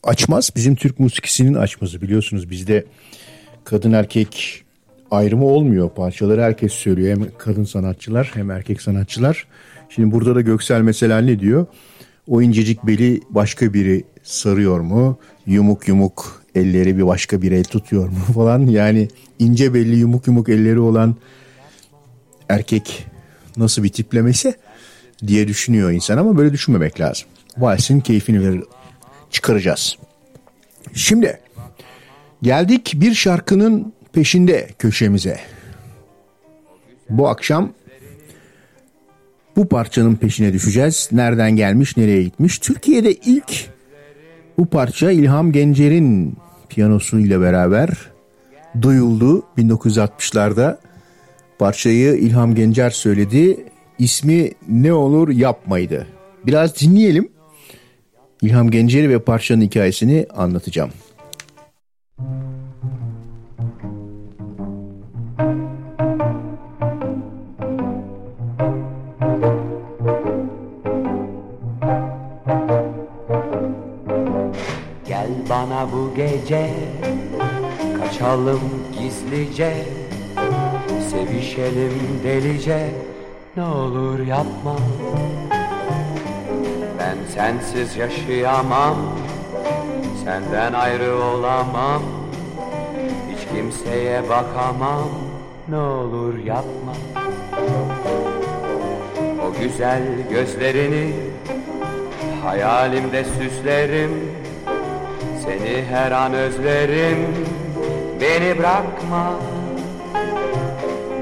Açmaz 0.05 0.49
bizim 0.55 0.75
Türk 0.75 0.99
musikisinin 0.99 1.53
açmazı 1.53 2.01
biliyorsunuz 2.01 2.49
bizde 2.49 2.85
kadın 3.63 3.93
erkek 3.93 4.63
ayrımı 5.11 5.45
olmuyor. 5.45 5.89
Parçaları 5.89 6.41
herkes 6.41 6.73
söylüyor 6.73 7.17
hem 7.17 7.27
kadın 7.37 7.63
sanatçılar 7.63 8.31
hem 8.33 8.51
erkek 8.51 8.81
sanatçılar. 8.81 9.47
Şimdi 9.89 10.11
burada 10.11 10.35
da 10.35 10.41
Göksel 10.41 10.81
mesela 10.81 11.21
ne 11.21 11.39
diyor? 11.39 11.65
O 12.27 12.41
incecik 12.41 12.87
beli 12.87 13.21
başka 13.29 13.73
biri 13.73 14.03
sarıyor 14.23 14.79
mu? 14.79 15.17
Yumuk 15.45 15.87
yumuk 15.87 16.43
elleri 16.55 16.97
bir 16.97 17.07
başka 17.07 17.41
bir 17.41 17.51
el 17.51 17.63
tutuyor 17.63 18.09
mu 18.09 18.19
falan. 18.33 18.67
Yani 18.67 19.07
ince 19.39 19.73
belli 19.73 19.95
yumuk 19.95 20.27
yumuk 20.27 20.49
elleri 20.49 20.79
olan 20.79 21.15
erkek 22.49 23.05
nasıl 23.57 23.83
bir 23.83 23.89
tiplemesi 23.89 24.53
diye 25.27 25.47
düşünüyor 25.47 25.91
insan 25.91 26.17
ama 26.17 26.37
böyle 26.37 26.53
düşünmemek 26.53 26.99
lazım. 26.99 27.27
Valsin 27.57 27.99
keyfini 27.99 28.41
verir, 28.41 28.63
çıkaracağız. 29.35 29.97
Şimdi 30.93 31.39
geldik 32.41 32.93
bir 32.95 33.13
şarkının 33.13 33.93
peşinde 34.13 34.69
köşemize. 34.79 35.39
Bu 37.09 37.27
akşam 37.27 37.73
bu 39.55 39.67
parçanın 39.67 40.15
peşine 40.15 40.53
düşeceğiz. 40.53 41.09
Nereden 41.11 41.55
gelmiş, 41.55 41.97
nereye 41.97 42.23
gitmiş? 42.23 42.59
Türkiye'de 42.59 43.13
ilk 43.13 43.69
bu 44.57 44.65
parça 44.65 45.11
İlham 45.11 45.51
Gencer'in 45.51 46.37
piyanosuyla 46.69 47.41
beraber 47.41 47.89
duyuldu 48.81 49.43
1960'larda. 49.57 50.77
Parçayı 51.59 52.13
İlham 52.13 52.55
Gencer 52.55 52.89
söyledi. 52.89 53.65
İsmi 53.99 54.51
Ne 54.69 54.93
Olur 54.93 55.29
Yapmaydı. 55.29 56.07
Biraz 56.45 56.81
dinleyelim. 56.81 57.34
İlham 58.41 58.71
Gencer'i 58.71 59.09
ve 59.09 59.19
parçanın 59.19 59.61
hikayesini 59.61 60.27
anlatacağım. 60.35 60.91
Gel 75.07 75.29
bana 75.49 75.87
bu 75.91 76.15
gece 76.15 76.69
Kaçalım 77.99 78.61
gizlice 78.99 79.73
Sevişelim 81.11 81.93
delice 82.23 82.89
Ne 83.57 83.63
olur 83.63 84.19
yapma 84.19 84.75
Ben 87.05 87.17
sensiz 87.35 87.97
yaşayamam 87.97 88.95
Senden 90.23 90.73
ayrı 90.73 91.15
olamam 91.23 92.03
Hiç 93.31 93.47
kimseye 93.55 94.29
bakamam. 94.29 95.09
Ne 95.69 95.77
olur 95.77 96.37
yapma. 96.37 96.93
O 99.47 99.61
güzel 99.61 100.03
gözlerini 100.29 101.13
Hayalimde 102.43 103.23
süslerim 103.23 104.11
Seni 105.45 105.85
her 105.89 106.11
an 106.11 106.33
özlerim. 106.33 107.27
Beni 108.21 108.59
bırakma. 108.59 109.33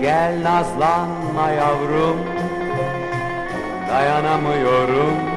Gel 0.01 0.43
nazlanma 0.43 1.49
yavrum 1.49 2.17
Dayanamıyorum 3.89 5.32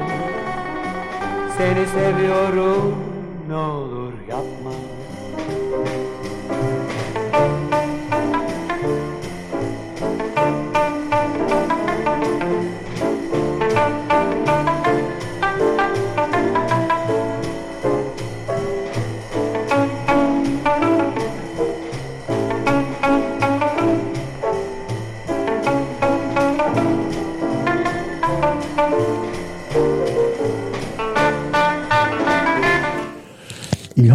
Seni 1.57 1.85
seviyorum. 1.87 2.95
Ne 3.47 3.55
olur 3.55 4.13
yapma 4.29 4.71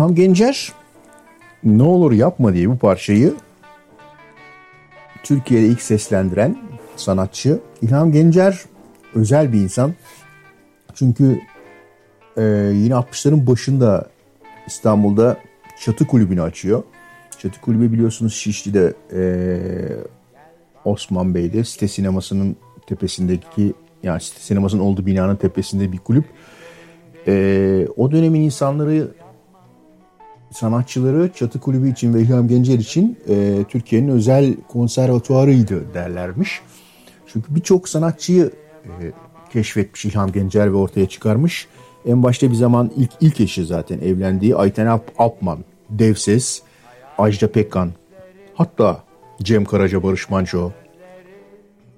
İlham 0.03 0.15
Gencer 0.15 0.73
ne 1.65 1.83
olur 1.83 2.13
yapma 2.13 2.55
diye 2.55 2.71
bu 2.71 2.79
parçayı 2.79 3.35
Türkiye'de 5.23 5.67
ilk 5.67 5.83
seslendiren 5.83 6.57
sanatçı. 6.97 7.61
İlham 7.83 8.13
Gencer 8.13 8.61
özel 9.15 9.53
bir 9.53 9.61
insan. 9.61 9.95
Çünkü 10.95 11.41
e, 12.37 12.43
yine 12.75 12.95
60'ların 12.95 13.47
başında 13.47 14.09
İstanbul'da 14.67 15.37
Çatı 15.81 16.07
Kulübü'nü 16.07 16.43
açıyor. 16.43 16.83
Çatı 17.39 17.61
Kulübü 17.61 17.93
biliyorsunuz 17.93 18.35
Şişli'de 18.35 18.95
e, 19.13 19.23
Osman 20.85 21.35
Bey'de 21.35 21.65
site 21.65 21.89
sinemasının 21.89 22.57
tepesindeki 22.87 23.75
yani 24.03 24.21
site 24.21 24.41
sinemasının 24.41 24.83
olduğu 24.83 25.07
binanın 25.07 25.37
tepesinde 25.37 25.93
bir 25.93 25.99
kulüp. 25.99 26.25
E, 27.27 27.87
o 27.97 28.11
dönemin 28.11 28.41
insanları 28.41 29.09
sanatçıları 30.53 31.31
Çatı 31.35 31.61
Kulübü 31.61 31.91
için 31.91 32.15
ve 32.15 32.21
İlham 32.21 32.49
Gencer 32.49 32.79
için 32.79 33.19
e, 33.29 33.65
Türkiye'nin 33.69 34.09
özel 34.09 34.55
konservatuarıydı 34.69 35.95
derlermiş. 35.95 36.61
Çünkü 37.27 37.55
birçok 37.55 37.89
sanatçıyı 37.89 38.51
e, 38.85 39.13
keşfetmiş 39.53 40.05
İlham 40.05 40.33
Gencer 40.33 40.73
ve 40.73 40.77
ortaya 40.77 41.09
çıkarmış. 41.09 41.69
En 42.07 42.23
başta 42.23 42.51
bir 42.51 42.55
zaman 42.55 42.91
ilk 42.97 43.11
ilk 43.21 43.41
eşi 43.41 43.65
zaten 43.65 43.99
evlendiği 43.99 44.57
Ayten 44.57 44.87
Alp, 44.87 45.13
Alpman, 45.19 45.59
Devses, 45.91 46.63
Ajda 47.19 47.53
Pekkan, 47.53 47.91
hatta 48.55 49.03
Cem 49.43 49.65
Karaca, 49.65 50.03
Barış 50.03 50.31
Manço, 50.31 50.71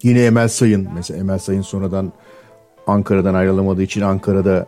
yine 0.02 0.24
Emel 0.24 0.48
Sayın. 0.48 0.88
Mesela 0.94 1.20
Emel 1.20 1.38
Sayın 1.38 1.62
sonradan 1.62 2.12
Ankara'dan 2.86 3.34
ayrılamadığı 3.34 3.82
için 3.82 4.00
Ankara'da 4.00 4.66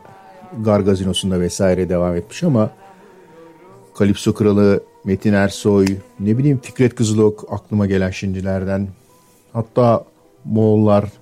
Gar 0.64 0.80
Gazinosu'nda 0.80 1.40
vesaire 1.40 1.88
devam 1.88 2.16
etmiş 2.16 2.42
ama 2.42 2.70
Kalipso 3.96 4.34
Kralı, 4.34 4.80
Metin 5.04 5.32
Ersoy, 5.32 5.86
ne 6.20 6.38
bileyim 6.38 6.60
Fikret 6.62 6.94
Kızılok 6.94 7.44
aklıma 7.50 7.86
gelen 7.86 8.10
şimdilerden. 8.10 8.88
Hatta 9.52 10.04
Moğollar, 10.44 11.12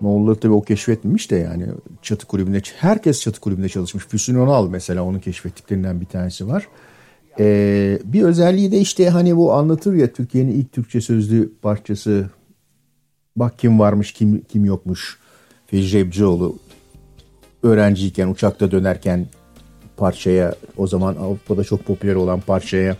Moğolları 0.00 0.36
tabii 0.36 0.52
o 0.52 0.62
keşfetmemiş 0.62 1.30
de 1.30 1.36
yani 1.36 1.66
çatı 2.02 2.26
kulübünde, 2.26 2.62
herkes 2.76 3.20
çatı 3.20 3.40
kulübünde 3.40 3.68
çalışmış. 3.68 4.06
Füsun 4.06 4.34
Önal 4.34 4.68
mesela 4.68 5.02
onun 5.02 5.18
keşfettiklerinden 5.18 6.00
bir 6.00 6.06
tanesi 6.06 6.48
var. 6.48 6.68
Ee, 7.38 7.98
bir 8.04 8.22
özelliği 8.22 8.72
de 8.72 8.78
işte 8.78 9.08
hani 9.08 9.36
bu 9.36 9.52
anlatır 9.52 9.94
ya 9.94 10.12
Türkiye'nin 10.12 10.52
ilk 10.52 10.72
Türkçe 10.72 11.00
sözlü 11.00 11.52
parçası 11.62 12.30
bak 13.36 13.58
kim 13.58 13.78
varmış 13.78 14.12
kim 14.12 14.40
kim 14.40 14.64
yokmuş. 14.64 15.18
Fecri 15.66 15.98
Ebcioğlu 15.98 16.58
öğrenciyken 17.62 18.28
uçakta 18.28 18.70
dönerken 18.70 19.26
parçaya 19.96 20.54
o 20.76 20.86
zaman 20.86 21.16
Avrupa'da 21.16 21.64
çok 21.64 21.84
popüler 21.84 22.14
olan 22.14 22.40
parçaya 22.40 22.96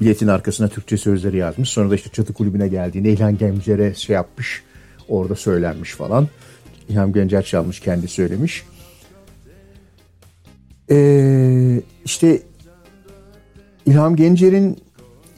biletin 0.00 0.28
arkasına 0.28 0.68
Türkçe 0.68 0.96
sözleri 0.96 1.36
yazmış. 1.36 1.68
Sonra 1.68 1.90
da 1.90 1.94
işte 1.94 2.10
Çatı 2.10 2.32
Kulübü'ne 2.32 2.68
geldiğinde 2.68 3.12
İlhan 3.12 3.38
Gencer'e 3.38 3.94
şey 3.94 4.14
yapmış. 4.14 4.62
Orada 5.08 5.34
söylenmiş 5.34 5.94
falan. 5.94 6.28
İlhan 6.88 7.12
Gencer 7.12 7.42
çalmış 7.42 7.80
kendi 7.80 8.08
söylemiş. 8.08 8.64
Ee, 10.90 11.80
işte 12.04 12.42
İlham 13.86 14.16
Gencer'in 14.16 14.78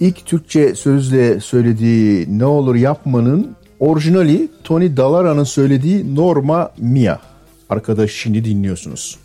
ilk 0.01 0.27
Türkçe 0.27 0.75
sözle 0.75 1.41
söylediği 1.41 2.39
Ne 2.39 2.45
Olur 2.45 2.75
Yapmanın 2.75 3.57
orijinali 3.81 4.49
Tony 4.65 4.97
Dallara'nın 4.97 5.45
söylediği 5.45 6.15
Norma 6.15 6.73
Mia. 6.79 7.19
Arkadaş 7.69 8.11
şimdi 8.11 8.45
dinliyorsunuz. 8.45 9.24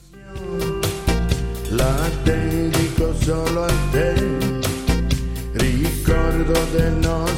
La 1.71 1.95
dedico 2.23 3.13
solo 3.21 3.65
a 3.65 3.71
te, 3.91 4.15
ricordo 5.53 6.53
del 6.71 6.93
nostro 6.93 7.28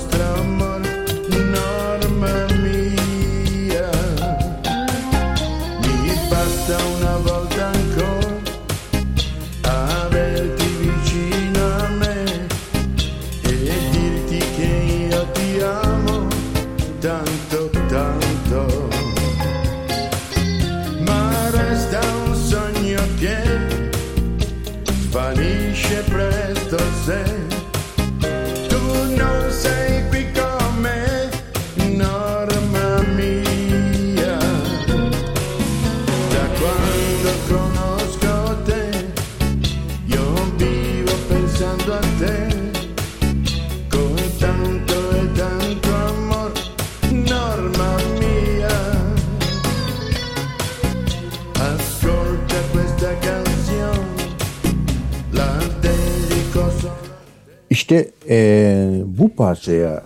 Eee, 58.32 59.04
bu 59.06 59.36
parçaya 59.36 60.04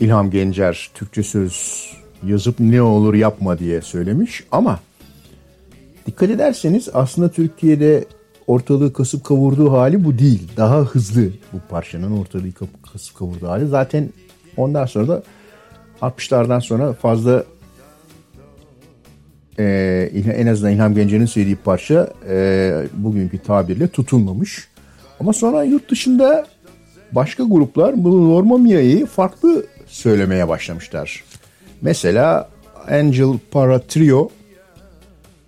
İlham 0.00 0.30
Gencer 0.30 0.90
Türkçe 0.94 1.22
söz 1.22 1.86
yazıp 2.26 2.60
ne 2.60 2.82
olur 2.82 3.14
yapma 3.14 3.58
diye 3.58 3.80
söylemiş 3.82 4.44
ama 4.52 4.80
dikkat 6.06 6.30
ederseniz 6.30 6.88
aslında 6.94 7.28
Türkiye'de 7.28 8.04
ortalığı 8.46 8.92
kasıp 8.92 9.24
kavurduğu 9.24 9.72
hali 9.72 10.04
bu 10.04 10.18
değil. 10.18 10.48
Daha 10.56 10.78
hızlı 10.78 11.22
bu 11.52 11.58
parçanın 11.70 12.20
ortalığı 12.20 12.52
kasıp 12.92 13.16
kavurduğu 13.16 13.48
hali. 13.48 13.66
Zaten 13.66 14.10
ondan 14.56 14.86
sonra 14.86 15.08
da 15.08 15.22
60'lardan 16.02 16.60
sonra 16.60 16.92
fazla 16.92 17.44
e, 19.58 19.64
en 20.36 20.46
azından 20.46 20.72
İlham 20.72 20.94
Gencer'in 20.94 21.26
söylediği 21.26 21.56
parça 21.56 22.12
e, 22.28 22.86
bugünkü 22.92 23.38
tabirle 23.38 23.88
tutulmamış. 23.88 24.68
Ama 25.20 25.32
sonra 25.32 25.62
yurt 25.62 25.90
dışında 25.90 26.46
başka 27.14 27.44
gruplar 27.44 28.04
bu 28.04 28.28
Norma 28.28 28.58
Mia'yı 28.58 29.06
farklı 29.06 29.66
söylemeye 29.86 30.48
başlamışlar. 30.48 31.24
Mesela 31.82 32.48
Angel 32.90 33.38
Para 33.50 33.78
Trio 33.78 34.30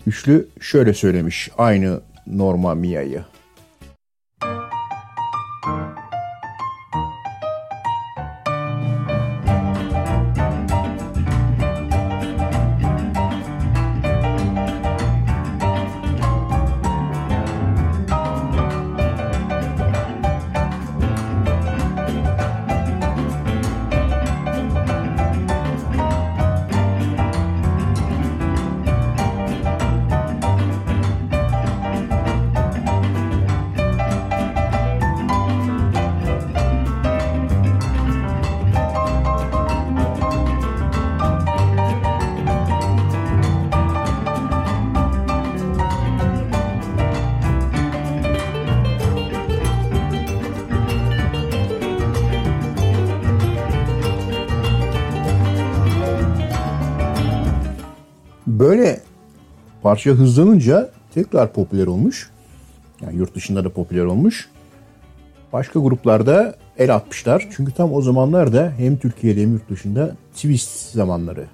üçlü 0.06 0.48
şöyle 0.60 0.94
söylemiş 0.94 1.50
aynı 1.58 2.00
Norma 2.26 2.74
Mia'yı. 2.74 3.22
Parça 59.97 60.10
hızlanınca 60.10 60.90
tekrar 61.14 61.52
popüler 61.52 61.86
olmuş. 61.86 62.31
Yani 63.01 63.16
yurt 63.16 63.35
dışında 63.35 63.64
da 63.64 63.68
popüler 63.68 64.05
olmuş. 64.05 64.48
Başka 65.52 65.81
gruplarda 65.81 66.56
el 66.78 66.94
atmışlar. 66.94 67.48
Çünkü 67.56 67.73
tam 67.73 67.93
o 67.93 68.02
zamanlarda 68.02 68.73
hem 68.77 68.97
Türkiye'de 68.97 69.43
hem 69.43 69.52
yurt 69.52 69.70
dışında 69.70 70.16
twist 70.35 70.93
zamanları. 70.93 71.47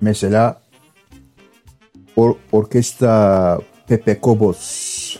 Mesela 0.00 0.60
or 2.16 2.34
orkestra 2.52 3.60
Pepe 3.88 4.18
Cobos 4.22 5.16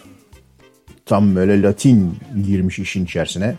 tam 1.07 1.37
böyle 1.37 1.63
Latin 1.63 2.17
girmiş 2.47 2.79
işin 2.79 3.05
içerisine. 3.05 3.57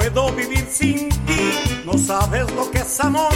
Puedo 0.00 0.32
vivir 0.32 0.66
sin 0.70 1.08
ti. 1.26 1.42
No 1.84 1.98
sabes 1.98 2.50
lo 2.52 2.70
que 2.70 2.78
es 2.78 3.00
amor, 3.00 3.34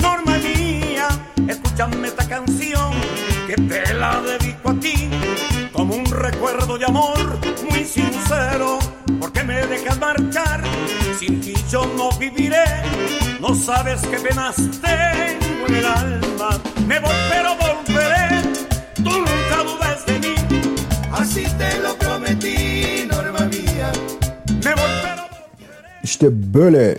norma 0.00 0.38
mía. 0.38 1.08
Escúchame 1.48 2.06
esta 2.08 2.26
canción 2.28 2.92
que 3.48 3.56
te 3.56 3.94
la 3.94 4.20
dedico 4.20 4.70
a 4.70 4.74
ti. 4.74 5.10
Como 5.72 5.96
un 5.96 6.06
recuerdo 6.06 6.78
de 6.78 6.84
amor 6.84 7.18
muy 7.68 7.84
sincero. 7.84 8.78
Porque 9.20 9.42
me 9.42 9.66
dejas 9.66 9.98
marchar, 9.98 10.62
sin 11.18 11.40
ti 11.40 11.54
yo 11.68 11.84
no 11.98 12.10
viviré. 12.18 12.68
No 13.40 13.54
sabes 13.54 14.00
qué 14.02 14.18
penas 14.18 14.56
tengo 14.56 15.66
en 15.68 15.74
el 15.74 15.86
alma. 15.86 16.50
Me 16.86 17.00
voy, 17.00 17.16
pero 17.30 17.50
volveré. 17.56 18.42
Tú 19.02 19.10
nunca 19.10 19.56
dudes 19.68 20.06
de 20.06 20.18
mí. 20.20 20.34
Así 21.12 21.44
te 21.58 21.80
lo 21.80 22.03
İşte 26.04 26.54
böyle 26.54 26.98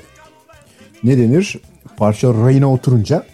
ne 1.04 1.18
denir? 1.18 1.60
Parça 1.98 2.34
rayına 2.34 2.74
oturunca 2.74 3.26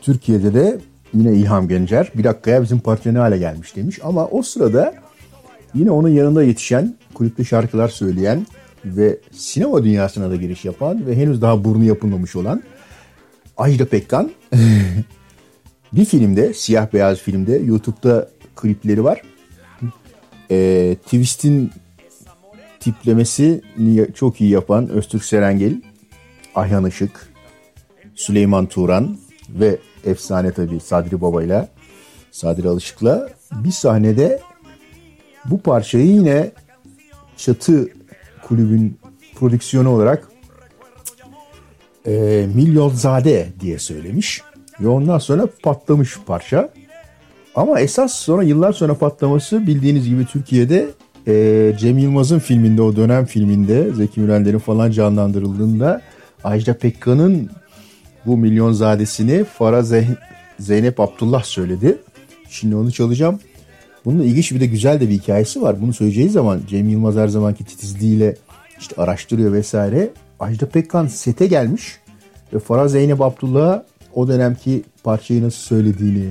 Türkiye'de 0.00 0.54
de 0.54 0.78
yine 1.14 1.32
İlham 1.32 1.68
Gencer 1.68 2.12
bir 2.14 2.24
dakikaya 2.24 2.62
bizim 2.62 2.80
parça 2.80 3.12
ne 3.12 3.18
hale 3.18 3.38
gelmiş 3.38 3.76
demiş. 3.76 3.98
Ama 4.02 4.26
o 4.26 4.42
sırada 4.42 4.94
yine 5.74 5.90
onun 5.90 6.08
yanında 6.08 6.42
yetişen 6.42 6.96
kulüpte 7.14 7.44
şarkılar 7.44 7.88
söyleyen 7.88 8.46
ve 8.84 9.18
sinema 9.32 9.84
dünyasına 9.84 10.30
da 10.30 10.36
giriş 10.36 10.64
yapan 10.64 11.06
ve 11.06 11.16
henüz 11.16 11.42
daha 11.42 11.64
burnu 11.64 11.84
yapılmamış 11.84 12.36
olan 12.36 12.62
Ajda 13.56 13.84
Pekkan 13.84 14.30
bir 15.92 16.04
filmde 16.04 16.54
siyah 16.54 16.92
beyaz 16.92 17.18
filmde 17.18 17.56
YouTube'da 17.56 18.28
klipleri 18.56 19.04
var. 19.04 19.22
Ee, 20.50 20.96
Twist'in 21.04 21.70
tiplemesi 22.86 23.62
çok 24.14 24.40
iyi 24.40 24.50
yapan 24.50 24.88
Öztürk 24.88 25.24
Serengil, 25.24 25.80
Ayhan 26.54 26.86
Işık, 26.86 27.32
Süleyman 28.14 28.66
Turan 28.66 29.18
ve 29.48 29.78
efsane 30.04 30.52
tabii 30.52 30.80
Sadri 30.80 31.20
Baba'yla, 31.20 31.68
Sadri 32.30 32.68
Alışık'la 32.68 33.28
bir 33.52 33.70
sahnede 33.70 34.40
bu 35.44 35.60
parçayı 35.60 36.06
yine 36.06 36.50
Çatı 37.36 37.88
kulübün 38.48 38.98
prodüksiyonu 39.34 39.88
olarak 39.88 40.28
e, 42.06 42.46
Milyonzade 42.54 43.48
diye 43.60 43.78
söylemiş. 43.78 44.42
Ve 44.80 44.88
ondan 44.88 45.18
sonra 45.18 45.48
patlamış 45.62 46.18
parça. 46.26 46.72
Ama 47.54 47.80
esas 47.80 48.14
sonra 48.14 48.42
yıllar 48.42 48.72
sonra 48.72 48.94
patlaması 48.94 49.66
bildiğiniz 49.66 50.08
gibi 50.08 50.26
Türkiye'de 50.26 50.90
e, 51.26 51.72
Cem 51.78 51.98
Yılmaz'ın 51.98 52.38
filminde 52.38 52.82
o 52.82 52.96
dönem 52.96 53.26
filminde 53.26 53.92
Zeki 53.92 54.20
Mürenler'in 54.20 54.58
falan 54.58 54.90
canlandırıldığında 54.90 56.02
Ajda 56.44 56.78
Pekkan'ın 56.78 57.50
bu 58.26 58.36
milyonzadesini 58.36 59.44
Farah 59.44 59.82
Zeh- 59.82 60.16
Zeynep 60.60 61.00
Abdullah 61.00 61.44
söyledi. 61.44 61.98
Şimdi 62.48 62.76
onu 62.76 62.92
çalacağım. 62.92 63.40
Bunun 64.04 64.22
ilginç 64.22 64.52
bir 64.52 64.60
de 64.60 64.66
güzel 64.66 65.00
de 65.00 65.08
bir 65.08 65.14
hikayesi 65.14 65.62
var. 65.62 65.82
Bunu 65.82 65.92
söyleyeceği 65.92 66.28
zaman 66.28 66.60
Cem 66.68 66.88
Yılmaz 66.88 67.16
her 67.16 67.28
zamanki 67.28 67.64
titizliğiyle 67.64 68.36
işte 68.80 69.02
araştırıyor 69.02 69.52
vesaire. 69.52 70.10
Ajda 70.40 70.68
Pekkan 70.68 71.06
sete 71.06 71.46
gelmiş 71.46 72.00
ve 72.52 72.58
Farah 72.58 72.88
Zeynep 72.88 73.20
Abdullah'a 73.20 73.86
o 74.14 74.28
dönemki 74.28 74.82
parçayı 75.04 75.44
nasıl 75.44 75.58
söylediğini, 75.58 76.28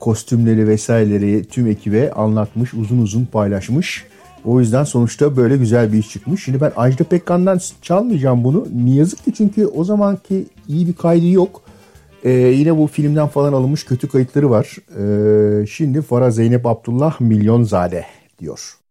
kostümleri 0.00 0.68
vesaireleri 0.68 1.44
tüm 1.44 1.66
ekibe 1.66 2.12
anlatmış, 2.12 2.74
uzun 2.74 2.98
uzun 2.98 3.24
paylaşmış. 3.24 4.04
O 4.44 4.60
yüzden 4.60 4.84
sonuçta 4.84 5.36
böyle 5.36 5.56
güzel 5.56 5.92
bir 5.92 5.98
iş 5.98 6.10
çıkmış. 6.10 6.44
Şimdi 6.44 6.60
ben 6.60 6.72
Ajda 6.76 7.04
Pekkan'dan 7.04 7.60
çalmayacağım 7.82 8.44
bunu. 8.44 8.66
Ne 8.84 8.94
yazık 8.94 9.24
ki 9.24 9.32
çünkü 9.36 9.66
o 9.66 9.84
zamanki 9.84 10.46
iyi 10.68 10.86
bir 10.86 10.92
kaydı 10.92 11.26
yok. 11.26 11.62
Ee, 12.24 12.30
yine 12.30 12.78
bu 12.78 12.86
filmden 12.86 13.28
falan 13.28 13.52
alınmış 13.52 13.84
kötü 13.84 14.08
kayıtları 14.08 14.50
var. 14.50 14.76
Ee, 14.98 15.66
şimdi 15.66 16.02
Farah 16.02 16.30
Zeynep 16.30 16.66
Abdullah 16.66 17.20
Milyonzade 17.20 18.04
diyor. 18.40 18.83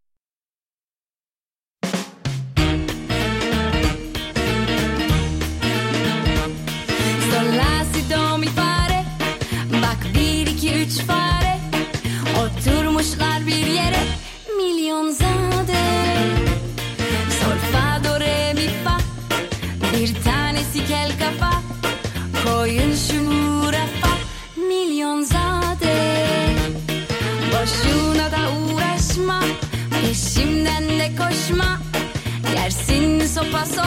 pasó 33.52 33.84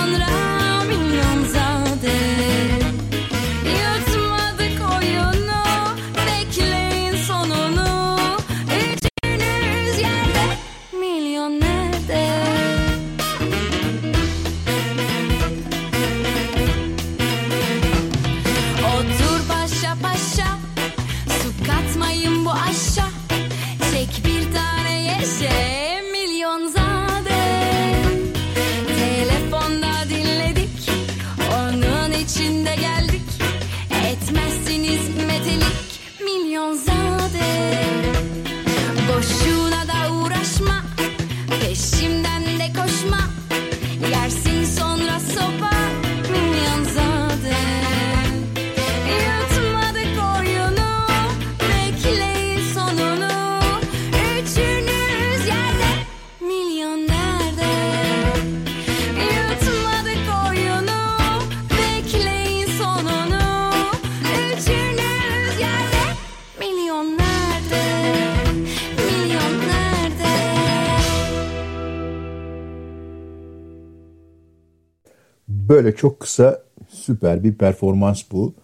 Böyle 75.68 75.96
çok 75.96 76.20
kısa 76.20 76.62
süper 76.88 77.44
bir 77.44 77.54
performans 77.54 78.22
bu. 78.32 78.54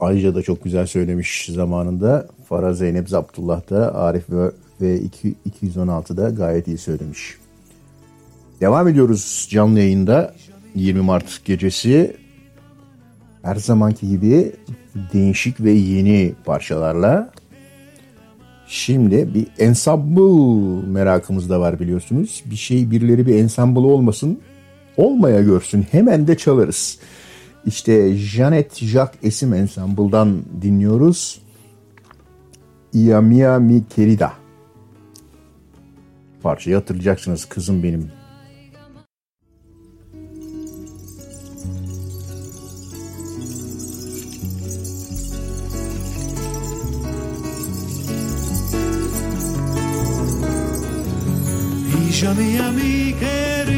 Ayrıca 0.00 0.34
da 0.34 0.42
çok 0.42 0.64
güzel 0.64 0.86
söylemiş 0.86 1.50
zamanında 1.54 2.28
Farah 2.48 2.72
Zeynep 2.72 3.08
Zabdullah 3.08 3.70
da 3.70 3.94
Arif 3.94 4.30
ve, 4.30 4.50
ve 4.80 5.00
216'da 5.62 6.30
gayet 6.30 6.68
iyi 6.68 6.78
söylemiş. 6.78 7.38
Devam 8.60 8.88
ediyoruz 8.88 9.48
canlı 9.50 9.78
yayında 9.78 10.34
20 10.74 11.00
Mart 11.00 11.44
gecesi. 11.44 12.16
Her 13.42 13.56
zamanki 13.56 14.08
gibi 14.08 14.52
değişik 15.12 15.60
ve 15.60 15.70
yeni 15.70 16.34
parçalarla. 16.44 17.32
Şimdi 18.66 19.34
bir 19.34 19.46
ensemble 19.58 20.86
merakımız 20.86 21.50
da 21.50 21.60
var 21.60 21.80
biliyorsunuz. 21.80 22.42
Bir 22.46 22.56
şey 22.56 22.90
birileri 22.90 23.26
bir 23.26 23.34
ensemble 23.34 23.80
olmasın 23.80 24.40
olmaya 24.98 25.42
görsün 25.42 25.82
hemen 25.90 26.26
de 26.26 26.36
çalarız. 26.36 26.98
İşte 27.66 28.14
Janet 28.14 28.76
Jacques 28.76 29.22
Esim 29.22 29.54
Ensemble'dan 29.54 30.42
dinliyoruz. 30.62 31.42
Iamia 32.94 33.58
mi 33.58 33.84
querida. 33.96 34.32
Parçayı 36.42 36.76
hatırlayacaksınız 36.76 37.44
kızım 37.44 37.82
benim 37.82 38.10
jamais 52.18 52.60
ami, 52.60 53.14
querida. 53.20 53.77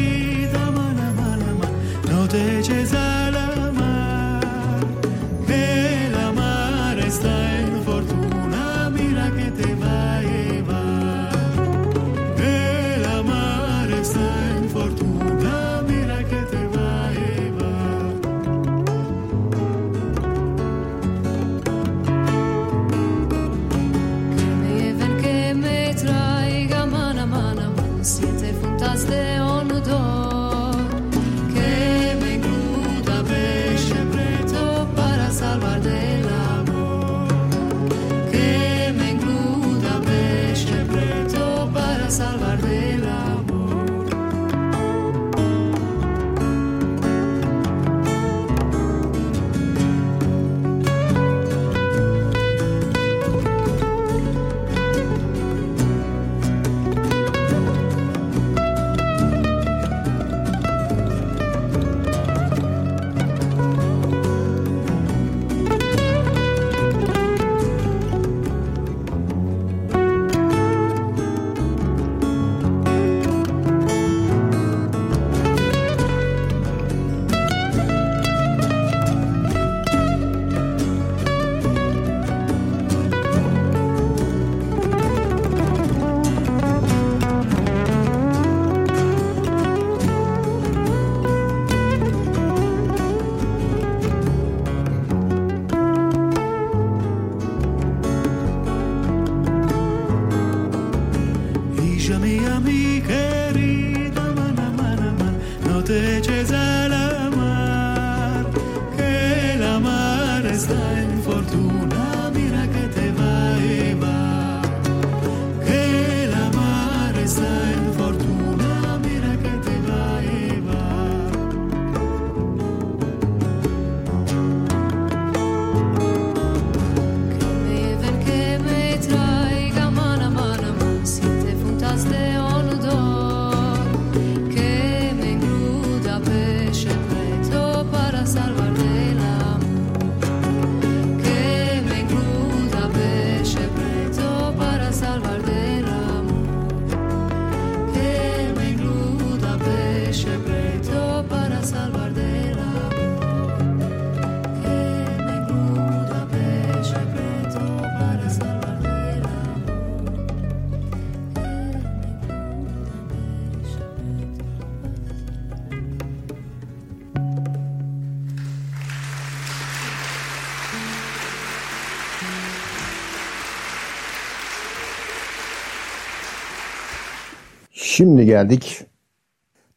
Şimdi 178.01 178.25
geldik 178.25 178.85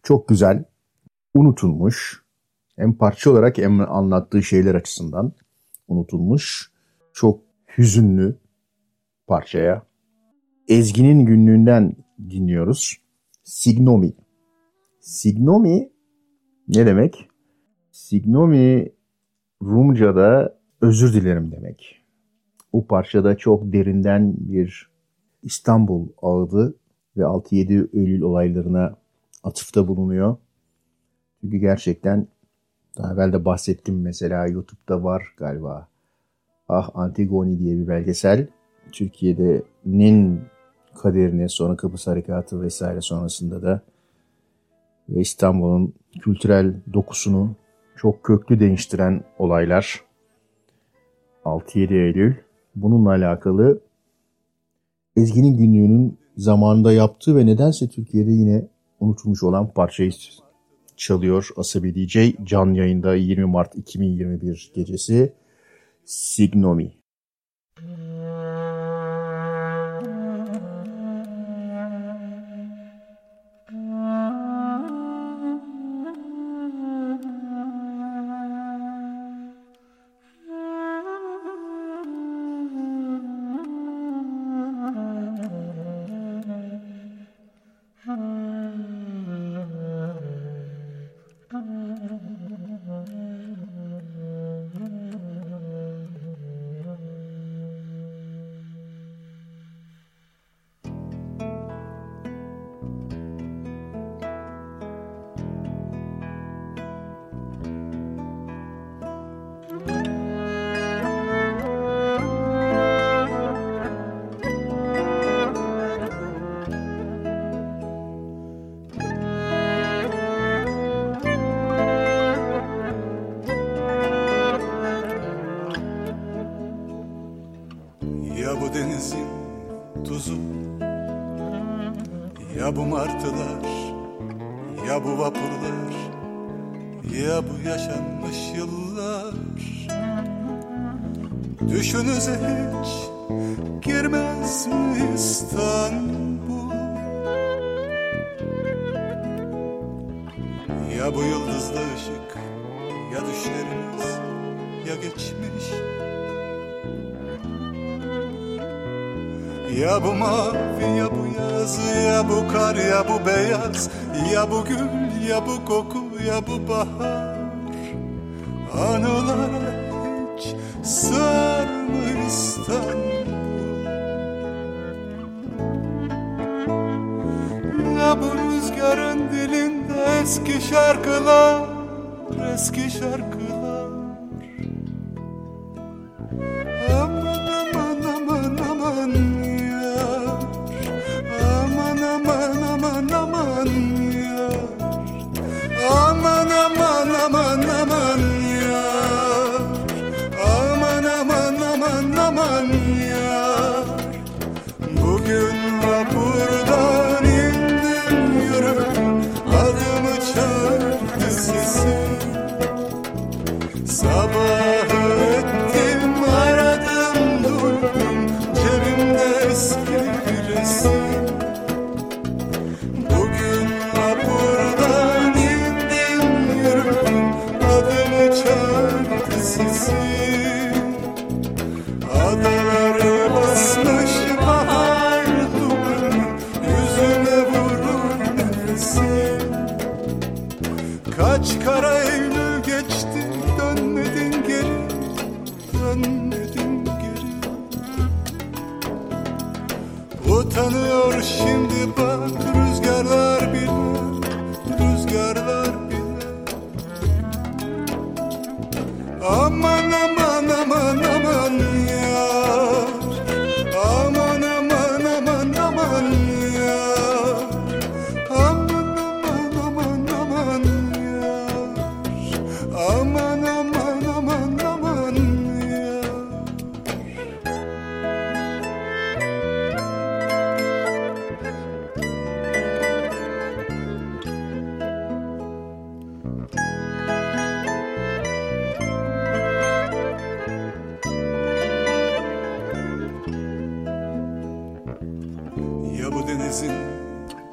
çok 0.03 0.29
güzel, 0.29 0.65
unutulmuş, 1.35 2.25
hem 2.77 2.95
parça 2.95 3.31
olarak 3.31 3.59
hem 3.59 3.81
anlattığı 3.81 4.43
şeyler 4.43 4.75
açısından 4.75 5.33
unutulmuş, 5.89 6.73
çok 7.13 7.41
hüzünlü 7.79 8.39
parçaya. 9.27 9.83
Ezgi'nin 10.69 11.25
günlüğünden 11.27 11.97
dinliyoruz. 12.31 12.97
Signomi. 13.43 14.13
Signomi 15.01 15.91
ne 16.69 16.87
demek? 16.87 17.29
Signomi 17.91 18.93
Rumca'da 19.63 20.59
özür 20.81 21.13
dilerim 21.13 21.53
demek. 21.53 22.05
Bu 22.73 22.87
parçada 22.87 23.37
çok 23.37 23.73
derinden 23.73 24.35
bir 24.39 24.91
İstanbul 25.43 26.09
ağıdı 26.23 26.77
ve 27.17 27.23
6-7 27.23 27.99
Eylül 27.99 28.23
olaylarına 28.23 28.97
atıfta 29.43 29.89
bulunuyor. 29.89 30.37
Çünkü 31.41 31.57
gerçekten 31.57 32.29
daha 32.99 33.15
evvel 33.15 33.33
de 33.33 33.45
bahsettim 33.45 34.03
mesela 34.03 34.47
YouTube'da 34.47 35.05
var 35.05 35.35
galiba. 35.37 35.89
Ah 36.69 36.91
Antigone 36.95 37.59
diye 37.59 37.79
bir 37.79 37.89
belgesel. 37.89 38.49
Türkiye'de'nin 38.93 40.41
kaderine 40.95 41.49
sonra 41.49 41.77
Kıbrıs 41.77 42.07
Harekatı 42.07 42.63
vesaire 42.63 43.01
sonrasında 43.01 43.63
da 43.63 43.81
ve 45.09 45.21
İstanbul'un 45.21 45.95
kültürel 46.21 46.75
dokusunu 46.93 47.55
çok 47.97 48.23
köklü 48.23 48.61
değiştiren 48.61 49.25
olaylar. 49.39 50.05
6-7 51.45 51.95
Eylül. 51.95 52.35
Bununla 52.77 53.11
alakalı 53.11 53.81
Ezgi'nin 55.17 55.57
günlüğünün 55.57 56.19
zamanında 56.37 56.93
yaptığı 56.93 57.37
ve 57.37 57.47
nedense 57.47 57.89
Türkiye'de 57.89 58.31
yine 58.31 58.69
unutulmuş 59.01 59.43
olan 59.43 59.73
parçayı 59.73 60.11
çalıyor 60.97 61.49
Asabi 61.57 61.95
DJ. 61.95 62.19
Can 62.45 62.75
yayında 62.75 63.15
20 63.15 63.45
Mart 63.45 63.77
2021 63.77 64.73
gecesi 64.75 65.33
Signomi. 66.05 66.93
Ya 67.83 68.24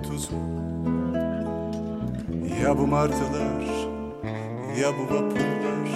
tuzu 0.04 0.36
Ya 2.64 2.78
bu 2.78 2.88
martılar 2.88 3.62
Ya 4.82 4.90
bu 4.98 5.04
vapurlar 5.14 5.88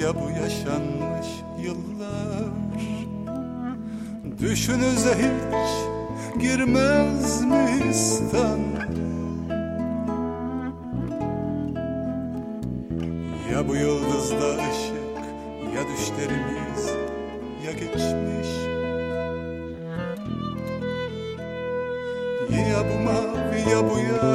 Ya 0.00 0.14
bu 0.14 0.42
yaşanmış 0.42 1.26
yıllar. 1.62 2.50
Düşünüze 4.40 5.14
hiç 5.14 5.70
girmez 6.42 7.42
mi 7.42 7.66
İstanbul 7.90 8.70
Ya 13.52 13.68
bu 13.68 13.76
yıldızda 13.76 14.69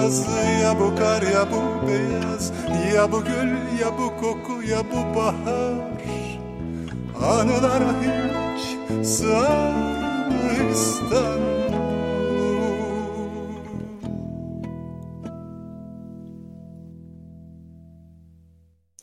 yaz 0.06 0.27
ya 0.64 0.80
bu 0.80 0.95
kar 0.95 1.22
ya 1.22 1.52
bu 1.52 1.88
beyaz 1.88 2.52
Ya 2.95 3.11
bu 3.11 3.23
gül 3.23 3.52
ya 3.82 3.98
bu 3.98 4.07
koku 4.22 4.64
ya 4.64 4.82
bu 4.91 5.15
bahar 5.15 5.76
Anılara 7.22 7.94
hiç 8.02 8.64
sığar 9.07 10.72
İstanbul 10.72 11.56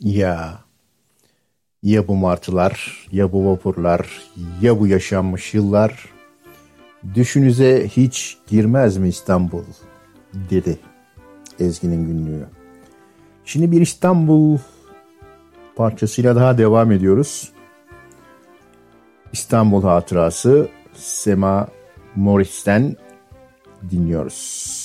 Ya 0.01 0.59
ya 1.83 2.09
bu 2.09 2.17
martılar, 2.17 3.07
ya 3.13 3.33
bu 3.33 3.51
vapurlar, 3.51 4.23
ya 4.61 4.81
bu 4.81 4.87
yaşanmış 4.87 5.55
yıllar. 5.55 6.09
Düşünüze 7.15 7.89
hiç 7.89 8.39
girmez 8.49 8.97
mi 8.97 9.09
İstanbul? 9.09 9.65
dedi 10.35 10.79
Ezgi'nin 11.61 12.07
günlüğü. 12.07 12.47
Şimdi 13.45 13.73
bir 13.73 13.81
İstanbul 13.81 14.59
parçasıyla 15.77 16.37
daha 16.37 16.59
devam 16.59 16.93
ediyoruz. 16.93 17.53
İstanbul 19.33 19.83
Hatırası 19.83 20.69
Sema 20.95 21.69
Morris'ten 22.17 22.97
dinliyoruz. 23.91 24.82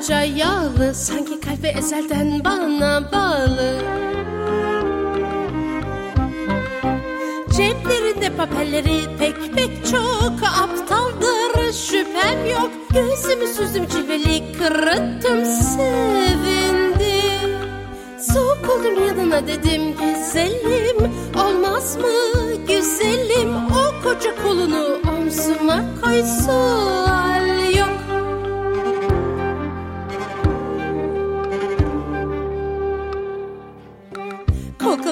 Fazlaca 0.00 0.22
yağlı 0.22 0.94
Sanki 0.94 1.40
kalbi 1.40 1.66
ezelden 1.66 2.44
bana 2.44 3.12
bağlı. 3.12 3.78
Ceplerinde 7.56 8.36
papelleri 8.36 9.00
pek 9.18 9.54
pek 9.56 9.86
çok 9.90 10.32
Aptaldır 10.62 11.72
şüphem 11.72 12.46
yok. 12.46 12.70
Gözümü 12.94 13.46
süzdüm 13.46 13.86
cilveli 13.88 14.52
kırıttım 14.58 15.44
sevindim. 15.44 17.50
Soğuk 18.32 18.70
oldum 18.70 19.06
yanına 19.06 19.46
dedim 19.46 19.82
güzelim. 20.00 21.10
Olmaz 21.46 21.96
mı 21.96 22.08
güzelim? 22.68 23.56
O 23.56 24.02
koca 24.02 24.42
kolunu 24.42 24.98
omzuma 25.08 25.80
koy 26.02 26.22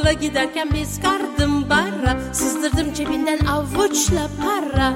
Okula 0.09 0.21
giderken 0.21 0.69
biz 0.75 1.01
kardım 1.01 1.71
bara. 1.71 2.35
Sızdırdım 2.35 2.95
cebinden 2.95 3.39
avuçla 3.39 4.29
para. 4.43 4.93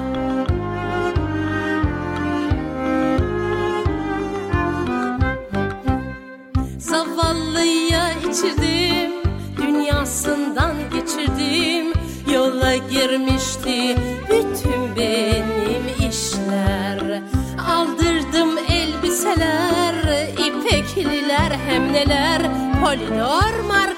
Zavallıya 6.77 8.11
içirdim 8.11 9.11
Dünyasından 9.57 10.75
geçirdim. 10.93 11.93
Yola 12.33 12.75
girmişti 12.75 13.95
bütün 14.29 14.95
benim 14.95 16.09
işler. 16.09 17.21
Aldırdım 17.69 18.57
elbiseler 18.57 20.27
ipekliler 20.37 21.51
hem 21.67 21.93
neler. 21.93 22.41
Polidor 22.83 23.43
son 23.73 23.92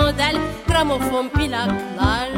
model 0.00 0.36
gramofon 0.68 1.28
plaklar. 1.28 2.28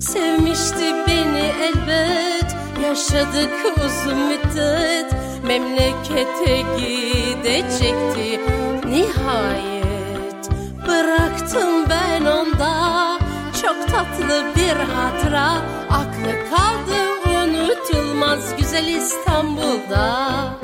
Sevmişti 0.00 0.94
beni 1.06 1.52
elbet 1.66 2.56
Yaşadık 2.84 3.52
uzun 3.84 4.18
müddet. 4.18 5.14
Memlekete 5.46 6.62
gidecekti 6.78 8.40
Nihayet. 8.88 10.50
Bıraktım 10.86 11.90
ben 11.90 12.24
onda 12.24 13.18
Çok 13.62 13.88
tatlı 13.88 14.44
bir 14.56 14.76
hatıra. 14.94 15.52
Aklı 15.90 16.32
kaldı 16.50 16.98
unutulmaz 17.28 18.56
güzel 18.58 18.86
İstanbul'da 18.86 20.61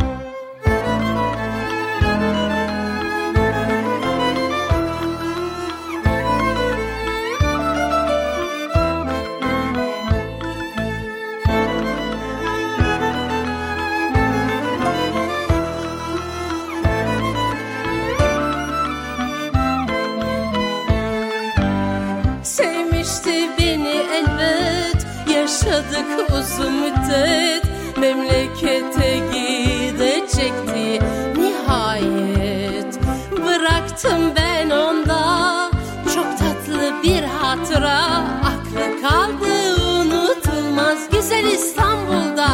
Yaşadık 25.79 26.33
uzun 26.33 26.73
müddet 26.73 27.63
Memlekete 27.99 29.19
gidecekti 29.33 31.05
Nihayet. 31.41 32.99
Bıraktım 33.33 34.21
ben 34.37 34.71
onda 34.71 35.71
Çok 36.15 36.39
tatlı 36.39 37.03
bir 37.05 37.23
hatıra. 37.23 37.99
Aklı 38.45 39.03
kaldı 39.03 39.75
unutulmaz 40.01 41.11
Güzel 41.13 41.45
İstanbul'da. 41.45 42.49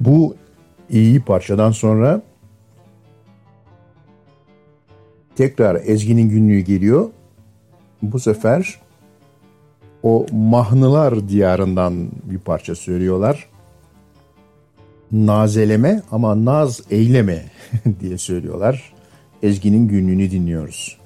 Bu 0.00 0.36
iyi 0.90 1.20
parçadan 1.20 1.70
sonra 1.70 2.22
tekrar 5.36 5.80
Ezgi'nin 5.84 6.28
günlüğü 6.28 6.60
geliyor. 6.60 7.10
Bu 8.02 8.20
sefer 8.20 8.80
o 10.02 10.26
Mahnılar 10.32 11.28
diyarından 11.28 12.08
bir 12.24 12.38
parça 12.38 12.74
söylüyorlar. 12.74 13.48
Nazeleme 15.12 16.02
ama 16.10 16.44
naz 16.44 16.80
eyleme 16.90 17.44
diye 18.00 18.18
söylüyorlar. 18.18 18.92
Ezgi'nin 19.42 19.88
günlüğünü 19.88 20.30
dinliyoruz. 20.30 20.98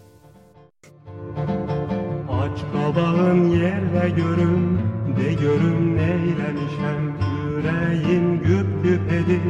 Aç 2.30 2.58
kabağın 2.72 3.48
yerle 3.50 4.10
görün 4.16 4.78
De 5.16 5.32
görün 5.32 5.96
neylemişem 5.96 7.14
Yüreğim 7.36 8.38
güp 8.38 8.82
güp 8.82 9.12
edir 9.12 9.42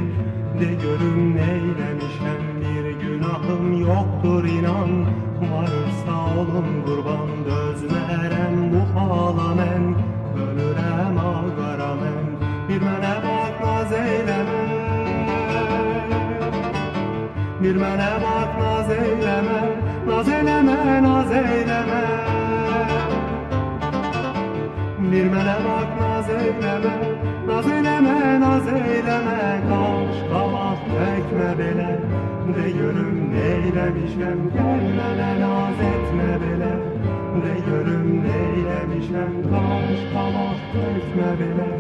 De 0.61 0.75
görün 0.83 1.37
neylemişem 1.37 2.61
Bir 2.61 3.07
günahım 3.07 3.81
yoktur 3.81 4.45
inan 4.45 5.05
Varırsa 5.53 6.41
olun 6.41 6.83
kurban 6.87 7.29
Dözmerem 7.45 8.04
bu 8.95 9.01
halamen 9.01 9.95
Ölürem 10.37 11.19
ağaramen 11.19 12.25
Bir 12.69 12.81
mene 12.81 13.15
bak 13.25 13.61
naz 13.65 13.93
eyleme 13.93 14.65
Bir 17.63 17.77
mene 17.77 18.11
bak 18.25 18.59
naz 18.61 18.91
eyleme 18.91 19.61
Naz 20.07 20.29
Bir 25.13 25.25
mene 25.31 25.57
bak 25.65 26.01
naz 26.01 26.31
eyleme 26.31 26.95
Naz 27.47 27.67
eyleme, 27.69 28.41
naz 28.41 28.69
eyleme 28.69 29.61
Kaş 29.69 30.17
kabak 30.33 30.79
tekme 30.85 31.59
bele 31.59 32.01
De 32.57 32.71
görüm 32.71 33.33
etme 35.81 36.39
bele 36.41 36.94
De 37.35 37.55
görüm 37.71 38.23
neylemişem 38.23 39.43
Kaş 39.43 39.99
kabak 40.13 40.61
tekme 40.73 41.39
bele 41.41 41.71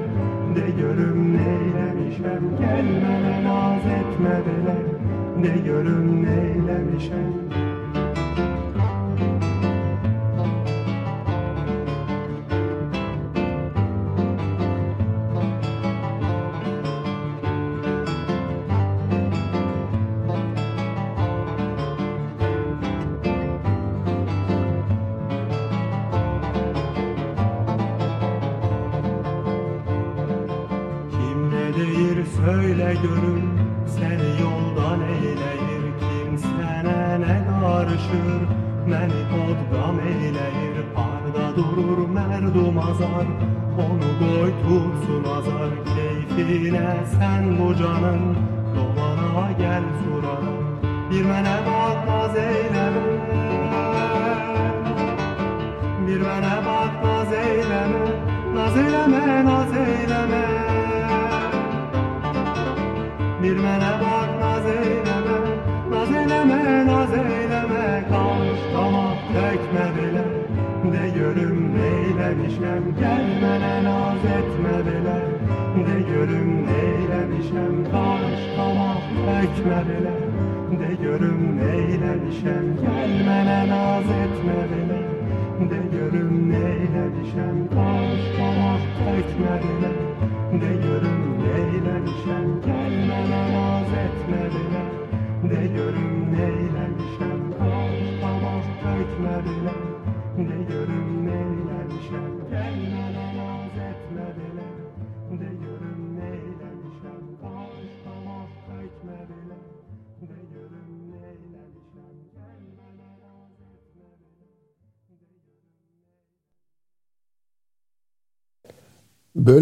De 0.54 0.70
görüm 0.80 1.36
neylemişem 1.36 2.42
Gelmene 2.60 3.44
naz 3.44 3.82
etme 3.86 4.40
bele 4.46 4.76
De 5.42 5.60
görüm 5.66 6.24
neylemişem 6.24 7.73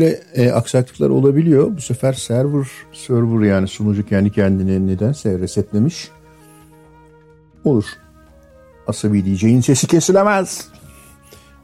Böyle 0.02 0.20
e, 0.34 0.52
aksaklıklar 0.52 1.10
olabiliyor. 1.10 1.76
Bu 1.76 1.80
sefer 1.80 2.12
server 2.12 2.66
server 2.92 3.46
yani 3.46 3.68
sunucu 3.68 4.06
kendi 4.06 4.30
kendine 4.32 4.86
nedense 4.86 5.38
resetlemiş. 5.38 6.08
Olur. 7.64 7.84
Asabi 8.86 9.24
DJ'in 9.24 9.60
sesi 9.60 9.86
kesilemez. 9.86 10.68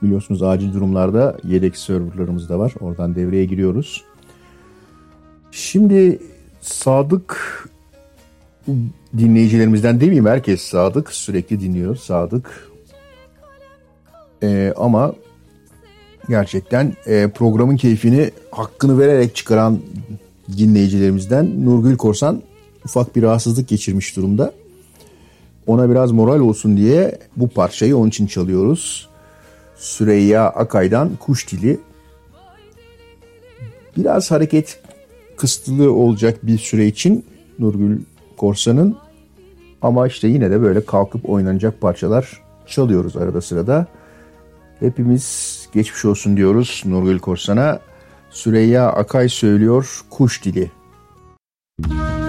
Biliyorsunuz 0.03 0.43
acil 0.43 0.73
durumlarda 0.73 1.37
yedek 1.45 1.77
serverlarımız 1.77 2.49
da 2.49 2.59
var. 2.59 2.73
Oradan 2.81 3.15
devreye 3.15 3.45
giriyoruz. 3.45 4.05
Şimdi 5.51 6.19
sadık 6.61 7.39
dinleyicilerimizden 9.19 10.01
demeyeyim 10.01 10.27
herkes 10.27 10.63
sadık 10.63 11.13
sürekli 11.13 11.61
dinliyor 11.61 11.97
sadık. 11.97 12.71
Ee, 14.43 14.73
ama 14.77 15.15
gerçekten 16.29 16.93
e, 17.07 17.29
programın 17.35 17.77
keyfini 17.77 18.31
hakkını 18.51 18.99
vererek 18.99 19.37
çıkaran 19.37 19.79
dinleyicilerimizden 20.57 21.65
Nurgül 21.65 21.97
Korsan 21.97 22.43
ufak 22.85 23.17
bir 23.17 23.23
rahatsızlık 23.23 23.69
geçirmiş 23.69 24.17
durumda. 24.17 24.53
Ona 25.67 25.91
biraz 25.91 26.13
moral 26.13 26.41
olsun 26.41 26.77
diye 26.77 27.19
bu 27.37 27.49
parçayı 27.49 27.97
onun 27.97 28.09
için 28.09 28.27
çalıyoruz. 28.27 29.09
Süreyya 29.77 30.49
Akay'dan 30.49 31.17
Kuş 31.17 31.53
Dili. 31.53 31.81
Biraz 33.97 34.31
hareket 34.31 34.81
kısıtlı 35.37 35.93
olacak 35.93 36.47
bir 36.47 36.59
süre 36.59 36.87
için 36.87 37.25
Nurgül 37.59 37.99
Korsan'ın 38.37 38.97
ama 39.83 40.07
işte 40.07 40.29
yine 40.29 40.51
de 40.51 40.63
böyle 40.63 40.85
kalkıp 40.85 41.31
oynanacak 41.31 41.81
parçalar 41.81 42.43
çalıyoruz 42.67 43.17
arada 43.17 43.41
sırada. 43.41 43.87
Hepimiz 44.81 45.58
geçmiş 45.73 46.05
olsun 46.05 46.37
diyoruz 46.37 46.83
Nurgül 46.87 47.19
Korsan'a. 47.19 47.81
Süreyya 48.31 48.89
Akay 48.93 49.29
söylüyor 49.29 50.01
Kuş 50.11 50.45
Dili. 50.45 50.71
Yağmur 51.89 52.28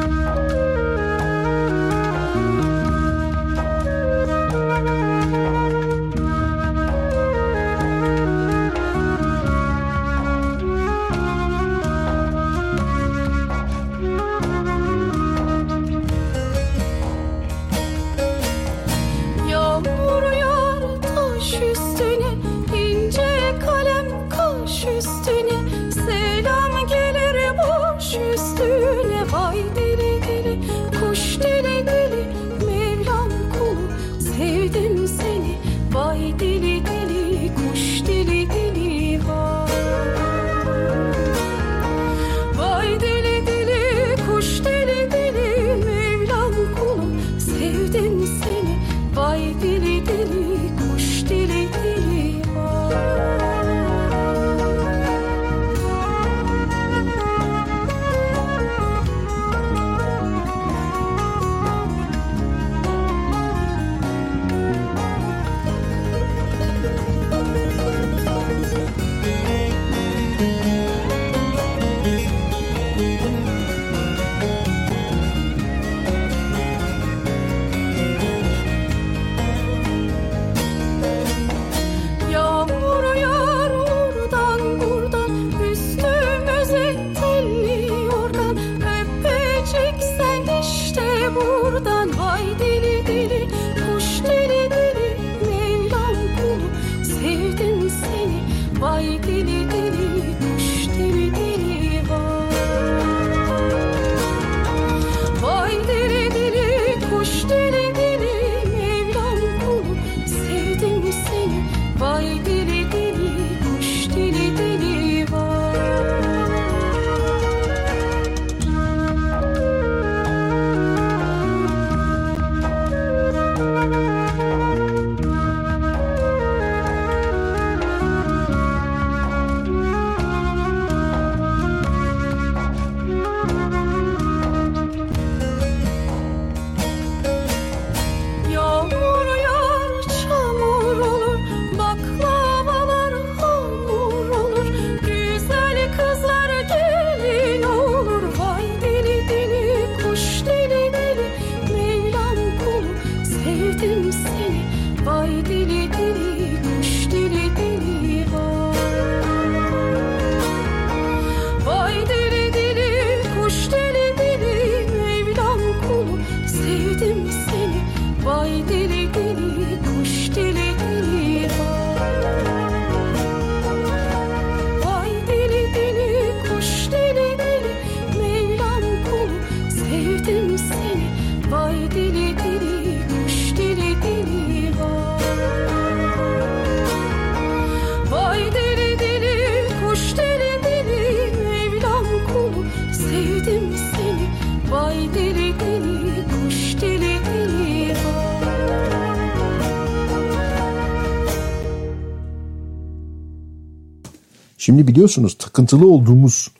Şimdi 204.69 204.87
biliyorsunuz 204.87 205.37
takıntılı 205.37 205.87
olduğumuz 205.87 206.51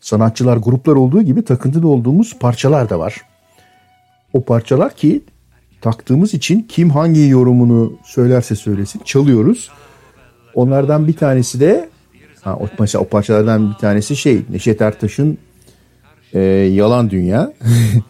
sanatçılar, 0.00 0.56
gruplar 0.56 0.92
olduğu 0.92 1.22
gibi 1.22 1.44
takıntılı 1.44 1.88
olduğumuz 1.88 2.38
parçalar 2.38 2.90
da 2.90 2.98
var. 2.98 3.20
O 4.32 4.44
parçalar 4.44 4.96
ki 4.96 5.22
taktığımız 5.80 6.34
için 6.34 6.66
kim 6.68 6.90
hangi 6.90 7.28
yorumunu 7.28 7.92
söylerse 8.04 8.56
söylesin 8.56 9.00
çalıyoruz. 9.04 9.70
Onlardan 10.54 11.08
bir 11.08 11.12
tanesi 11.12 11.60
de 11.60 11.88
ha, 12.40 12.56
o, 12.56 12.68
mesela 12.78 13.04
o 13.04 13.08
parçalardan 13.08 13.70
bir 13.70 13.76
tanesi 13.76 14.16
şey 14.16 14.42
Neşet 14.50 14.80
Ertaş'ın 14.80 15.38
e, 16.32 16.40
Yalan 16.72 17.10
Dünya. 17.10 17.52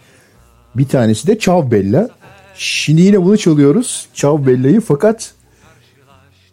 bir 0.74 0.88
tanesi 0.88 1.26
de 1.26 1.38
Çav 1.38 1.70
Bella. 1.70 2.08
Şimdi 2.54 3.00
yine 3.00 3.22
bunu 3.22 3.38
çalıyoruz. 3.38 4.08
Çav 4.14 4.46
Bella'yı 4.46 4.80
fakat 4.80 5.34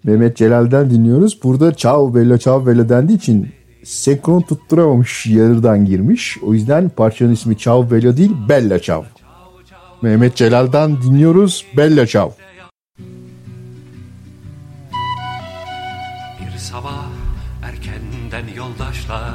Mehmet 0.03 0.37
Celal'den 0.37 0.89
dinliyoruz. 0.89 1.43
Burada 1.43 1.75
Ciao 1.75 2.15
Bella 2.15 2.37
Ciao 2.37 2.65
Bella 2.65 2.89
dendiği 2.89 3.17
için 3.17 3.49
senkron 3.83 4.41
tutturamamış 4.41 5.25
yarıdan 5.25 5.85
girmiş. 5.85 6.37
O 6.43 6.53
yüzden 6.53 6.89
parçanın 6.89 7.33
ismi 7.33 7.57
Ciao 7.57 7.91
Bella 7.91 8.17
değil 8.17 8.31
Bella 8.49 8.79
Ciao. 8.79 9.05
Mehmet 10.01 10.35
Celal'dan 10.35 11.01
dinliyoruz 11.01 11.65
Bella 11.77 12.05
Ciao. 12.05 12.33
Bir 16.41 16.57
sabah 16.57 17.05
erkenden 17.63 18.55
yoldaşlar 18.55 19.33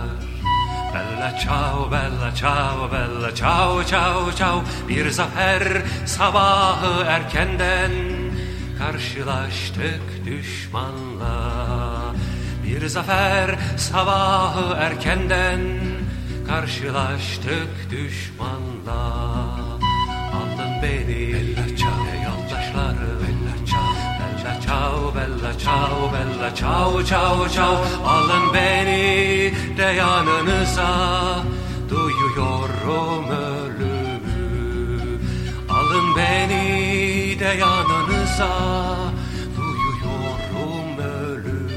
Bella 0.94 1.38
ciao, 1.38 1.90
bella 1.90 2.34
ciao, 2.34 2.92
bella 2.92 3.34
ciao, 3.34 3.84
ciao, 3.84 4.32
ciao 4.32 4.62
Bir 4.88 5.10
zafer 5.10 5.82
sabahı 6.06 7.04
erkenden 7.04 7.90
Karşılaştık 8.78 10.26
düşmanla. 10.26 11.34
Bir 12.64 12.86
zafer 12.86 13.58
sabahı 13.76 14.74
erkenden 14.74 15.60
Karşılaştık 16.46 17.90
düşmanla. 17.90 19.00
Aldın 20.34 20.82
beni 20.82 21.32
Bella 21.32 21.76
ciao 21.76 22.04
yoldaşları 22.24 23.10
Bella 23.20 23.66
ciao 23.66 23.94
Bella 24.20 24.60
ciao 24.60 25.14
Bella 25.14 25.58
ciao 25.58 26.12
Bella 26.12 26.54
ciao 26.54 27.04
ciao 27.04 27.48
ciao 27.48 27.84
Alın 28.06 28.54
beni 28.54 29.52
de 29.78 29.82
yanınıza. 29.82 30.90
Duyuyorum 31.90 33.30
ölümü. 33.30 35.18
Alın 35.68 36.16
beni 36.16 37.40
de 37.40 37.44
yanınıza 37.44 37.93
Duyuyorum 39.56 40.98
ölümü. 40.98 41.70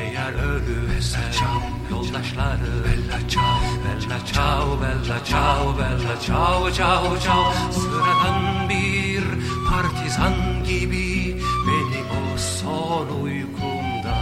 Eğer 0.00 0.32
ölürsem 0.32 1.62
yoldaşları. 1.90 2.72
Bella 2.84 3.28
ciao 3.28 3.62
Bella 3.84 4.26
ciao 4.32 4.80
Bella 4.80 5.24
ciao 5.24 5.78
Bella 5.78 6.20
ciao 6.26 6.70
ciao 6.72 7.18
ciao 7.18 7.52
Sıradan 7.70 8.68
bir 8.68 9.24
partizan 9.70 10.64
gibi 10.64 11.36
Beni 11.66 12.02
o 12.10 12.38
son 12.38 13.22
uykumda. 13.22 14.18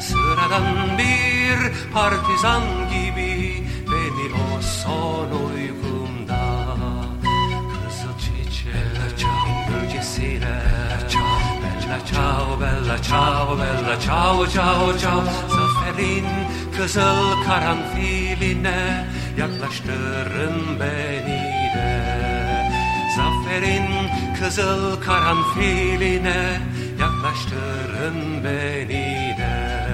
Sıradan 0.00 0.98
bir 0.98 1.92
partizan 1.94 2.62
gibi 2.94 3.64
Beni 3.90 4.34
o 4.34 4.62
son 4.62 5.28
uykumda 5.54 6.01
Kızıl 8.64 9.16
çiçek 9.16 9.68
gölgesine 9.68 10.62
Bella 11.92 12.06
ciao, 12.06 12.60
bella 12.60 13.02
ciao, 13.02 13.58
bella 13.58 14.00
ciao, 14.00 14.46
ciao, 14.46 14.98
ciao. 14.98 15.22
Zaferin 15.48 16.24
kızıl 16.76 17.42
karanfiline 17.46 19.06
Yaklaştırın 19.38 20.80
beni 20.80 21.42
de 21.74 22.72
Zaferin 23.16 23.88
kızıl 24.40 25.00
karanfiline 25.00 26.60
Yaklaştırın 27.00 28.44
beni 28.44 29.36
de 29.38 29.86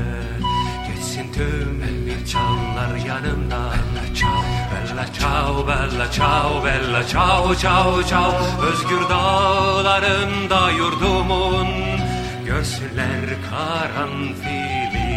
Geçsin 0.86 1.32
tüm 1.32 1.97
canlar 2.28 2.96
yanımda. 3.06 3.60
Bella 3.88 4.14
ciao, 4.14 4.42
bella 4.70 5.06
ciao, 5.12 5.66
bella 5.68 6.10
ciao, 6.10 6.64
bella 6.64 7.06
ciao, 7.06 7.54
ciao, 7.54 8.02
ciao 8.02 8.32
Özgür 8.62 9.08
dağlarında 9.10 10.70
yurdumun 10.70 11.68
Görsünler 12.46 13.26
karanfili. 13.50 15.08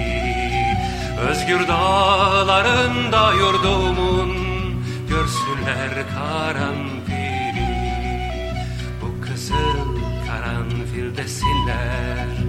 Özgür 1.30 1.68
dağlarında 1.68 3.34
yurdumun 3.34 4.32
Görsünler 5.10 5.94
karanfili. 6.16 7.02
Bu 9.02 9.22
kızıl 9.22 9.98
karanfil 10.28 11.18
desinler 11.18 12.41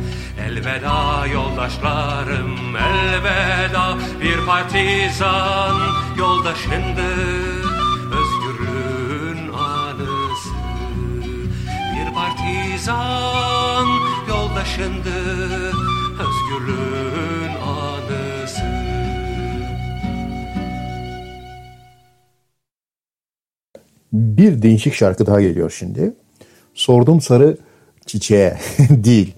Elveda 0.52 1.26
yoldaşlarım 1.26 2.76
elveda 2.76 3.98
Bir 4.22 4.46
partizan 4.46 5.76
yoldaşındı 6.18 7.12
Özgürlüğün 8.18 9.52
anısı 9.52 10.54
Bir 11.94 12.14
partizan 12.14 13.86
yoldaşındı 14.28 15.18
Özgürlüğün 16.20 17.54
anısı 17.66 18.62
Bir 24.12 24.62
değişik 24.62 24.94
şarkı 24.94 25.26
daha 25.26 25.40
geliyor 25.40 25.74
şimdi. 25.78 26.14
Sordum 26.74 27.20
sarı 27.20 27.56
çiçeğe 28.06 28.58
değil. 28.90 29.34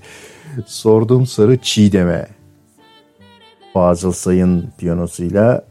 Sordum 0.66 1.26
sarı 1.26 1.56
çiğdeme. 1.56 2.26
Fazıl 3.72 4.12
Say'ın 4.12 4.72
piyanosuyla 4.78 5.64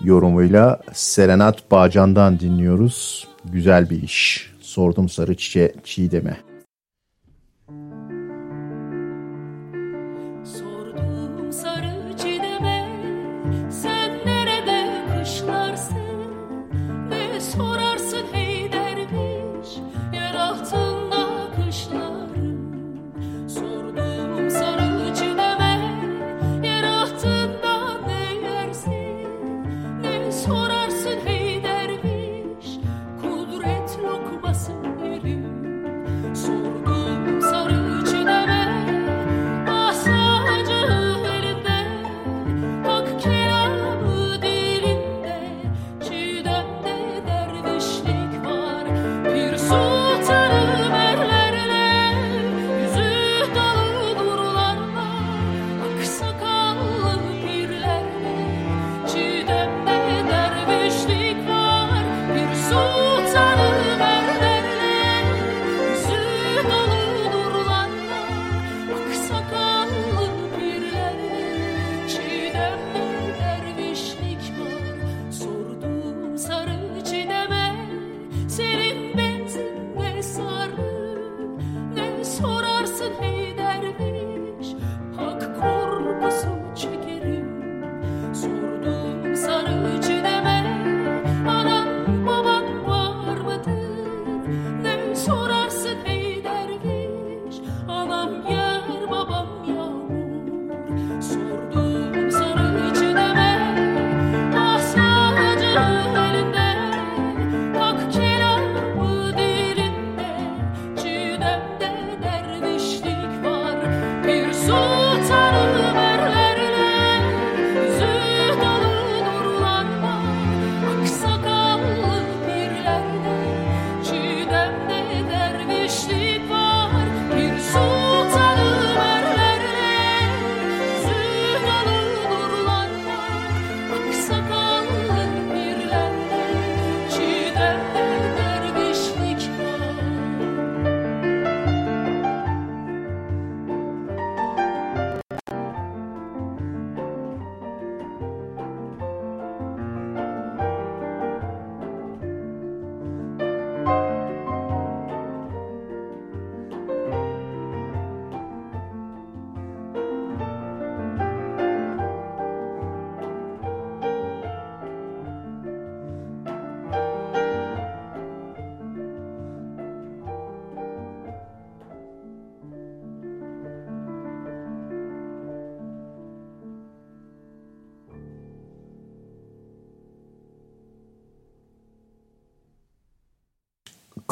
yorumuyla 0.00 0.80
Serenat 0.92 1.70
Bağcan'dan 1.70 2.40
dinliyoruz. 2.40 3.28
Güzel 3.44 3.90
bir 3.90 4.02
iş. 4.02 4.52
Sordum 4.60 5.08
sarı 5.08 5.36
çiçeğe 5.36 5.74
çiğdeme. 5.84 6.49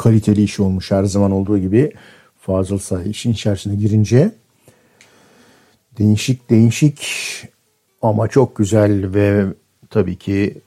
Kaliteli 0.09 0.43
iş 0.43 0.59
olmuş 0.59 0.91
her 0.91 1.03
zaman 1.03 1.31
olduğu 1.31 1.57
gibi. 1.57 1.91
Fazıl 2.41 2.77
Say 2.77 3.09
işin 3.09 3.31
içerisine 3.31 3.75
girince 3.75 4.31
değişik 5.99 6.49
değişik 6.49 7.07
ama 8.01 8.27
çok 8.27 8.55
güzel 8.55 9.13
ve 9.13 9.45
tabii 9.89 10.15
ki 10.15 10.61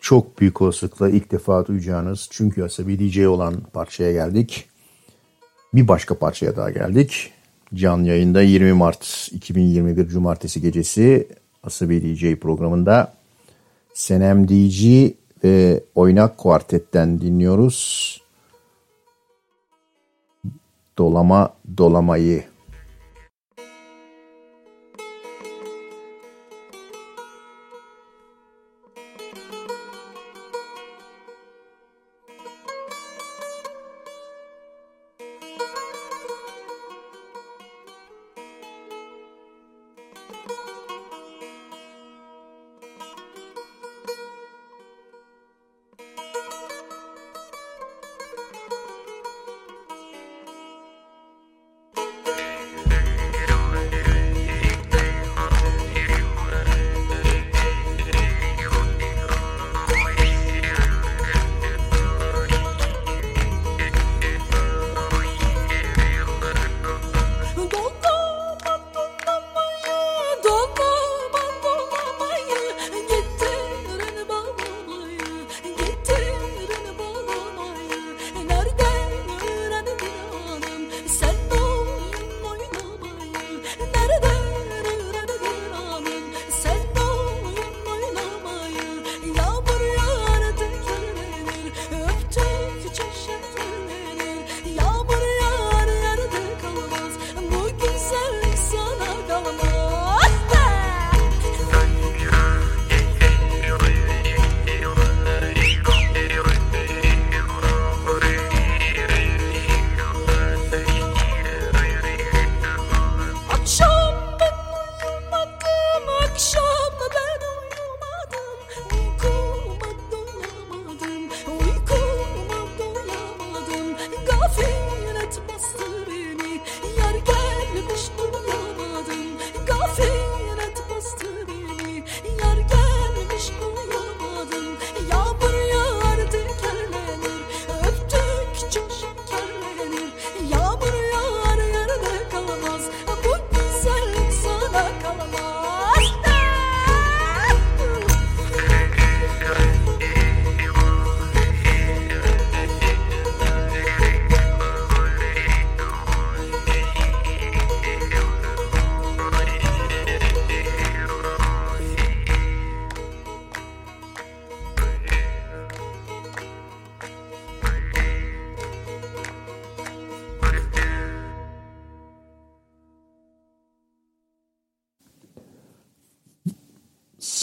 çok 0.00 0.40
büyük 0.40 0.62
olasılıkla 0.62 1.08
ilk 1.08 1.32
defa 1.32 1.66
duyacağınız 1.66 2.28
çünkü 2.30 2.62
asabi 2.62 2.98
DJ 2.98 3.18
olan 3.18 3.54
parçaya 3.72 4.12
geldik. 4.12 4.68
Bir 5.74 5.88
başka 5.88 6.18
parçaya 6.18 6.56
daha 6.56 6.70
geldik. 6.70 7.32
Canlı 7.74 8.08
yayında 8.08 8.42
20 8.42 8.72
Mart 8.72 9.28
2021 9.32 10.08
Cumartesi 10.08 10.60
gecesi 10.60 11.28
Asabi 11.62 12.02
DJ 12.02 12.40
programında 12.40 13.12
Senem 13.94 14.48
DJ 14.48 15.12
ve 15.44 15.80
Oynak 15.94 16.38
Kuartet'ten 16.38 17.20
dinliyoruz. 17.20 18.25
Dolama 20.98 21.52
Dolamayı. 21.78 22.44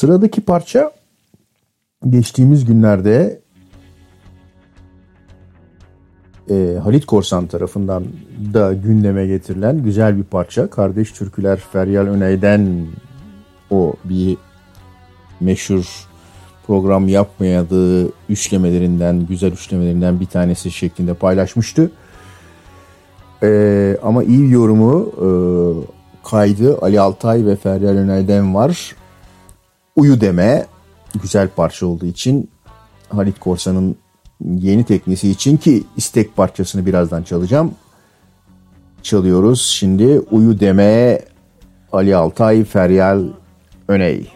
Sıradaki 0.04 0.42
parça 0.42 0.92
geçtiğimiz 2.10 2.66
günlerde 2.66 3.42
e, 6.50 6.78
Halit 6.84 7.06
Korsan 7.06 7.48
tarafından 7.48 8.04
da 8.54 8.74
gündeme 8.74 9.28
getirilen 9.28 9.84
güzel 9.84 10.18
bir 10.18 10.24
parça. 10.24 10.70
Kardeş 10.70 11.12
Türküler 11.12 11.60
Feryal 11.60 12.08
Öney'den 12.08 12.86
o 13.72 13.94
bir 14.04 14.38
meşhur 15.40 16.08
program 16.68 17.08
yapmayadığı 17.08 18.12
üçlemelerinden, 18.30 19.26
güzel 19.26 19.52
üçlemelerinden 19.52 20.20
bir 20.20 20.26
tanesi 20.26 20.72
şeklinde 20.72 21.14
paylaşmıştı. 21.14 21.92
E, 23.44 23.98
ama 24.04 24.24
iyi 24.24 24.52
yorumu 24.52 25.12
e, 25.18 25.28
kaydı 26.30 26.78
Ali 26.82 27.00
Altay 27.00 27.46
ve 27.46 27.56
Feryal 27.56 27.98
Öney'den 27.98 28.56
var. 28.56 28.96
Uyu 29.96 30.22
deme 30.22 30.66
güzel 31.22 31.50
parça 31.50 31.86
olduğu 31.86 32.06
için 32.06 32.50
Halit 33.10 33.40
Korsan'ın 33.40 33.96
yeni 34.42 34.84
teknisi 34.84 35.30
için 35.30 35.58
ki 35.58 35.84
istek 35.98 36.36
parçasını 36.36 36.86
birazdan 36.86 37.24
çalacağım. 37.24 37.72
Çalıyoruz 39.04 39.62
şimdi 39.62 40.20
Uyu 40.20 40.60
deme 40.60 41.20
Ali 41.92 42.16
Altay 42.16 42.64
Feryal 42.64 43.24
Öney. 43.88 44.33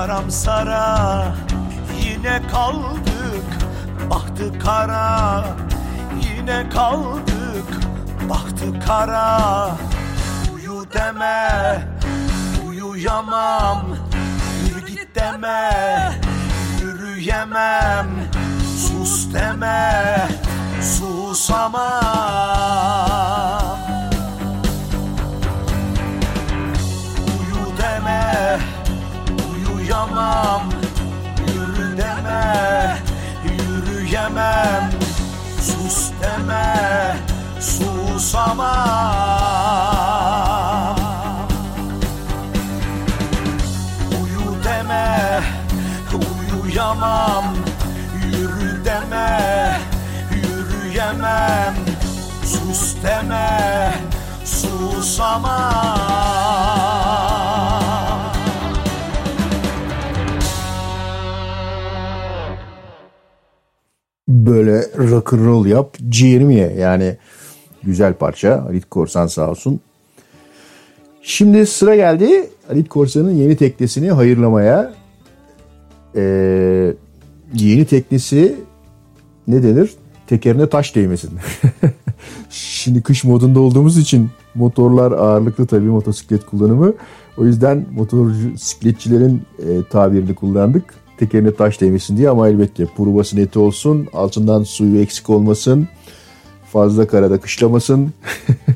Yaram 0.00 0.30
sara 0.30 1.34
Yine 2.02 2.42
kaldık 2.52 3.48
bahtı 4.10 4.58
kara. 4.58 5.44
Yine 6.22 6.68
kaldık 6.68 7.68
bahtı 8.30 8.80
kara. 8.86 9.70
Uyu 10.54 10.86
deme 10.94 11.82
uyuyamam 12.68 13.96
Yürü 14.68 14.86
git 14.86 15.14
deme 15.14 15.72
yürüyemem. 16.82 18.06
Sus 18.78 19.34
deme 19.34 20.28
susamam 20.82 22.20
uyuyamam 29.90 30.62
Yürü 31.54 31.98
deme 31.98 32.98
yürüyemem. 33.44 34.90
Sus 35.60 36.10
deme 36.22 37.16
susamam. 37.60 38.68
Uyu 44.22 44.64
deme 44.64 45.40
uyuyamam. 46.12 47.44
Yürü 48.26 48.84
deme 48.84 49.80
yürüyemem. 50.30 51.74
Sus 52.44 52.94
deme 53.02 53.94
susamam 54.44 56.39
Böyle 64.46 64.84
rock 64.98 65.32
and 65.32 65.44
roll 65.44 65.66
yap 65.66 65.96
ciğerimi 66.08 66.54
ye. 66.54 66.72
Yani 66.78 67.16
güzel 67.82 68.14
parça. 68.14 68.64
Halit 68.64 68.90
Korsan 68.90 69.26
sağ 69.26 69.50
olsun. 69.50 69.80
Şimdi 71.22 71.66
sıra 71.66 71.96
geldi 71.96 72.50
Halit 72.68 72.88
Korsan'ın 72.88 73.30
yeni 73.30 73.56
teknesini 73.56 74.10
hayırlamaya. 74.10 74.94
Ee, 76.16 76.94
yeni 77.54 77.84
teknesi 77.84 78.56
ne 79.48 79.62
denir? 79.62 79.94
Tekerine 80.26 80.68
taş 80.68 80.96
değmesin. 80.96 81.30
Şimdi 82.50 83.02
kış 83.02 83.24
modunda 83.24 83.60
olduğumuz 83.60 83.98
için 83.98 84.30
motorlar 84.54 85.12
ağırlıklı 85.12 85.66
tabii 85.66 85.88
motosiklet 85.88 86.46
kullanımı. 86.46 86.92
O 87.38 87.46
yüzden 87.46 87.86
motosikletçilerin 87.92 89.42
e, 89.58 89.68
tabirini 89.90 90.34
kullandık. 90.34 90.84
Tekerine 91.20 91.54
taş 91.54 91.80
değmesin 91.80 92.16
diye 92.16 92.28
ama 92.28 92.48
elbette 92.48 92.86
provası 92.86 93.36
neti 93.36 93.58
olsun. 93.58 94.08
Altından 94.12 94.62
suyu 94.62 95.00
eksik 95.00 95.30
olmasın. 95.30 95.88
Fazla 96.72 97.06
karada 97.06 97.40
kışlamasın. 97.40 98.12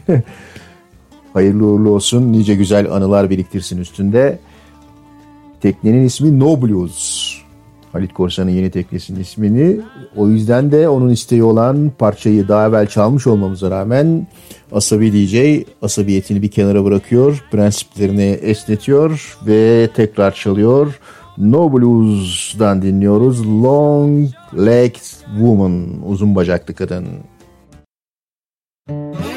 Hayırlı 1.33 1.67
uğurlu 1.67 1.91
olsun. 1.91 2.33
Nice 2.33 2.55
güzel 2.55 2.93
anılar 2.93 3.31
biriktirsin 3.31 3.79
üstünde. 3.79 4.39
Teknenin 5.61 6.05
ismi 6.05 6.39
No 6.39 6.63
Blues. 6.63 7.31
Halit 7.93 8.15
Korsan'ın 8.15 8.51
yeni 8.51 8.71
teknesinin 8.71 9.21
ismini. 9.21 9.81
O 10.17 10.29
yüzden 10.29 10.73
de 10.73 10.89
onun 10.89 11.11
isteği 11.11 11.43
olan 11.43 11.93
parçayı 11.99 12.49
daha 12.49 12.69
evvel 12.69 12.87
çalmış 12.87 13.27
olmamıza 13.27 13.71
rağmen 13.71 14.27
Asabi 14.73 15.13
DJ 15.13 15.65
asabiyetini 15.83 16.43
bir 16.43 16.51
kenara 16.51 16.85
bırakıyor. 16.85 17.45
Prensiplerini 17.51 18.39
esnetiyor 18.43 19.39
ve 19.47 19.89
tekrar 19.95 20.35
çalıyor. 20.35 21.01
No 21.39 21.73
Blues'dan 21.73 22.83
dinliyoruz. 22.83 23.47
Long 23.47 24.29
Legged 24.57 25.05
Woman. 25.39 26.03
Uzun 26.07 26.35
bacaklı 26.35 26.75
kadın. 26.75 27.07
Thank 28.87 29.34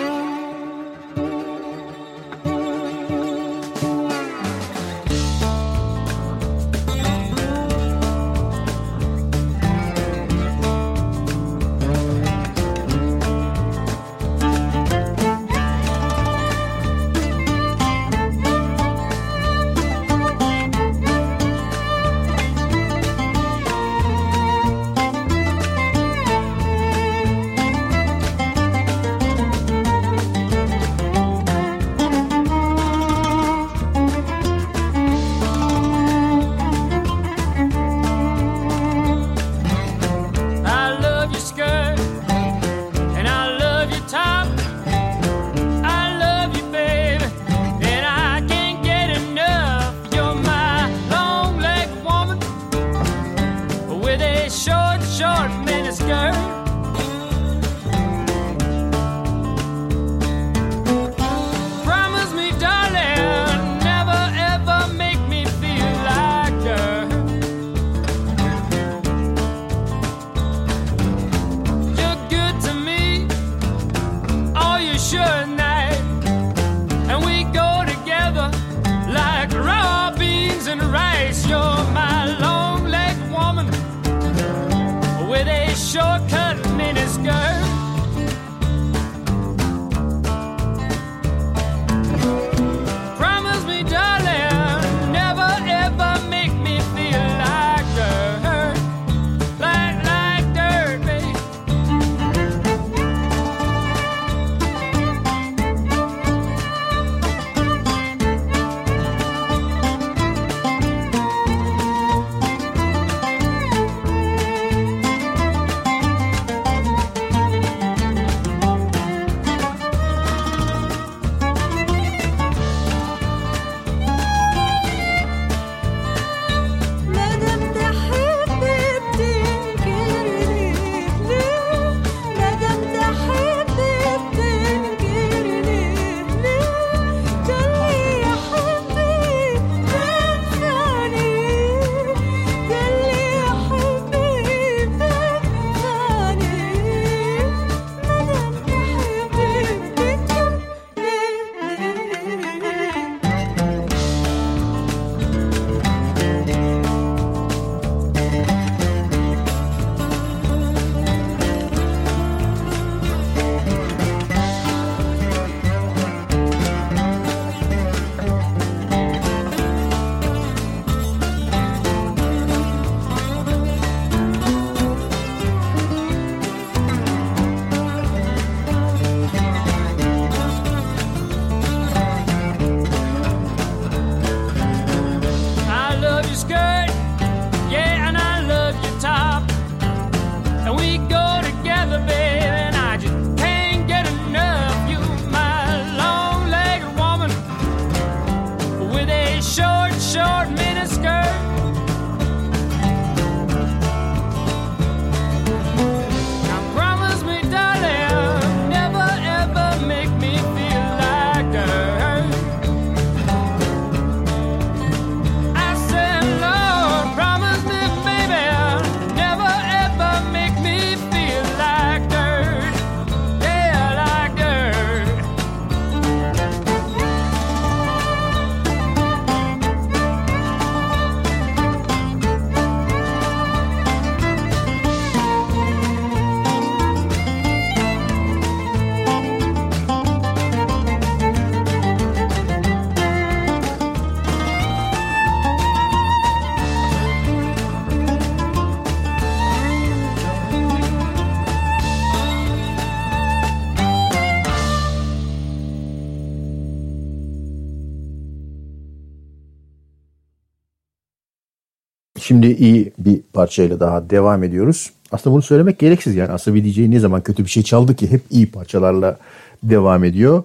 Şimdi 262.28 262.48
iyi 262.48 262.92
bir 262.98 263.22
parçayla 263.34 263.80
daha 263.80 264.10
devam 264.10 264.44
ediyoruz. 264.44 264.92
Aslında 265.12 265.34
bunu 265.34 265.42
söylemek 265.42 265.80
gereksiz 265.80 266.16
yani. 266.16 266.32
Aslında 266.32 266.56
bir 266.56 266.66
DJ 266.66 266.78
ne 266.78 267.00
zaman 267.00 267.22
kötü 267.22 267.44
bir 267.44 267.50
şey 267.50 267.64
çaldı 267.64 267.96
ki 267.96 268.12
hep 268.12 268.22
iyi 268.30 268.52
parçalarla 268.52 269.18
devam 269.64 270.04
ediyor. 270.04 270.44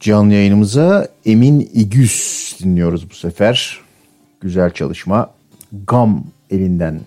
Canlı 0.00 0.34
yayınımıza 0.34 1.08
Emin 1.26 1.70
İgüz 1.74 2.56
dinliyoruz 2.62 3.10
bu 3.10 3.14
sefer. 3.14 3.80
Güzel 4.40 4.70
çalışma. 4.70 5.30
Gam 5.86 6.24
elinden 6.50 7.00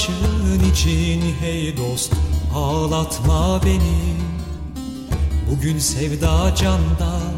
bakışın 0.00 0.70
için 0.72 1.22
hey 1.40 1.76
dost 1.76 2.12
ağlatma 2.54 3.60
beni 3.64 4.16
Bugün 5.50 5.78
sevda 5.78 6.54
candan 6.54 7.34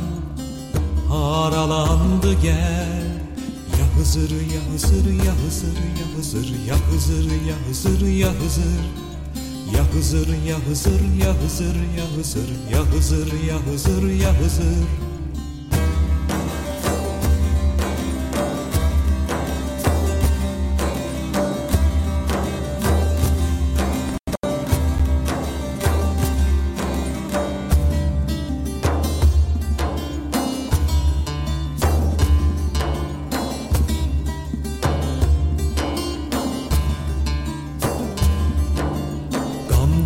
haralandı 1.08 2.34
gel 2.42 3.02
Ya 3.78 3.98
Hızır 3.98 4.30
ya 4.30 4.60
Hızır 4.72 5.24
ya 5.24 5.32
Hızır 5.46 5.76
ya 5.76 6.06
Hızır 6.16 6.48
ya 6.68 6.76
Hızır 6.92 7.30
ya 7.46 7.54
Hızır 7.68 8.06
ya 8.06 8.28
Hızır 8.28 8.82
Ya 9.74 9.84
Hızır 9.94 10.28
ya 10.48 10.56
Hızır 10.68 11.00
ya 11.20 11.34
Hızır 11.44 11.74
ya 11.98 12.04
Hızır 12.16 12.48
ya 12.72 12.84
Hızır 12.84 13.32
ya 13.48 13.56
Hızır 13.72 14.10
ya 14.10 14.32
Hızır 14.40 15.11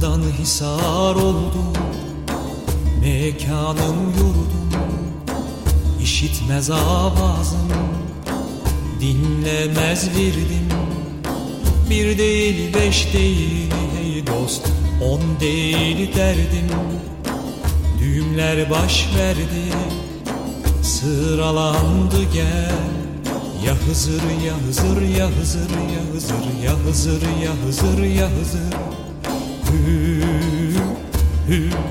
Gamdan 0.06 0.30
hisar 0.30 1.14
oldu 1.14 1.62
Mekanım 3.00 4.10
yurdum 4.10 4.70
İşitmez 6.02 6.70
avazım 6.70 7.72
Dinlemez 9.00 10.10
virdim. 10.16 10.68
Bir 11.90 12.18
değil 12.18 12.74
beş 12.74 13.12
değil 13.12 13.70
hey 13.96 14.26
dost 14.26 14.68
On 15.04 15.20
değil 15.40 16.16
derdim. 16.16 16.70
Düğümler 17.98 18.70
baş 18.70 19.08
verdi 19.18 19.72
Sıralandı 20.82 22.22
gel. 22.34 22.72
Ya 23.66 23.74
Hızır 23.74 24.22
ya 24.46 24.54
Hızır 24.66 25.02
ya 25.02 25.26
Hızır 25.26 25.70
ya 25.70 26.14
Hızır 26.14 26.62
ya 26.64 26.72
Hızır 26.86 27.22
ya 27.42 27.52
Hızır 27.66 28.04
ya 28.04 28.28
Hızır 28.28 28.85
who. 31.46 31.85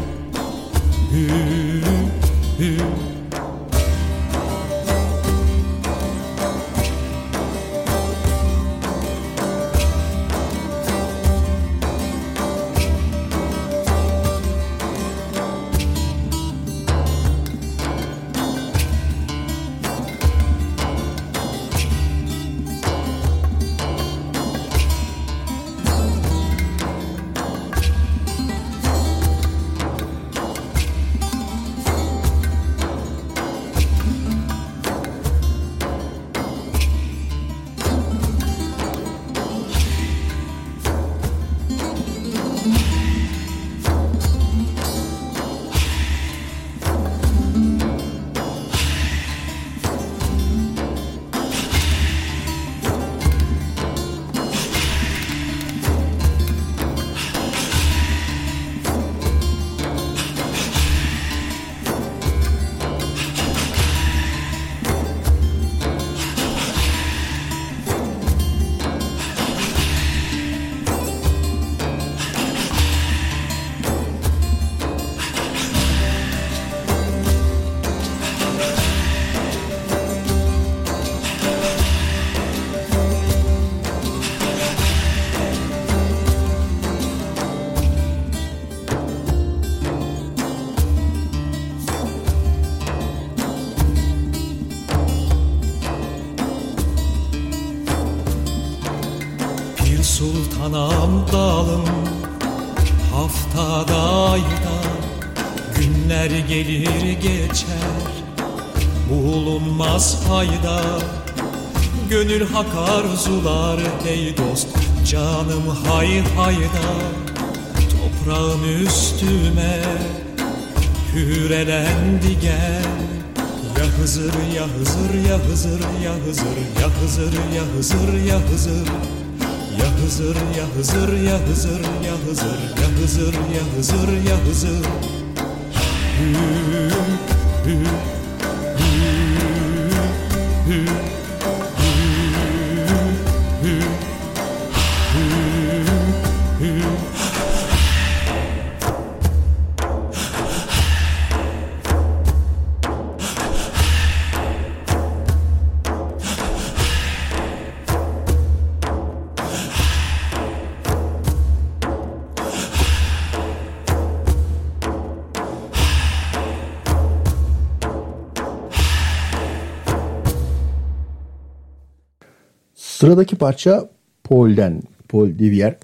Sıradaki 173.16 173.36
parça 173.36 173.90
Paul'den. 174.24 174.82
Paul 175.10 175.40
Devier. 175.40 175.76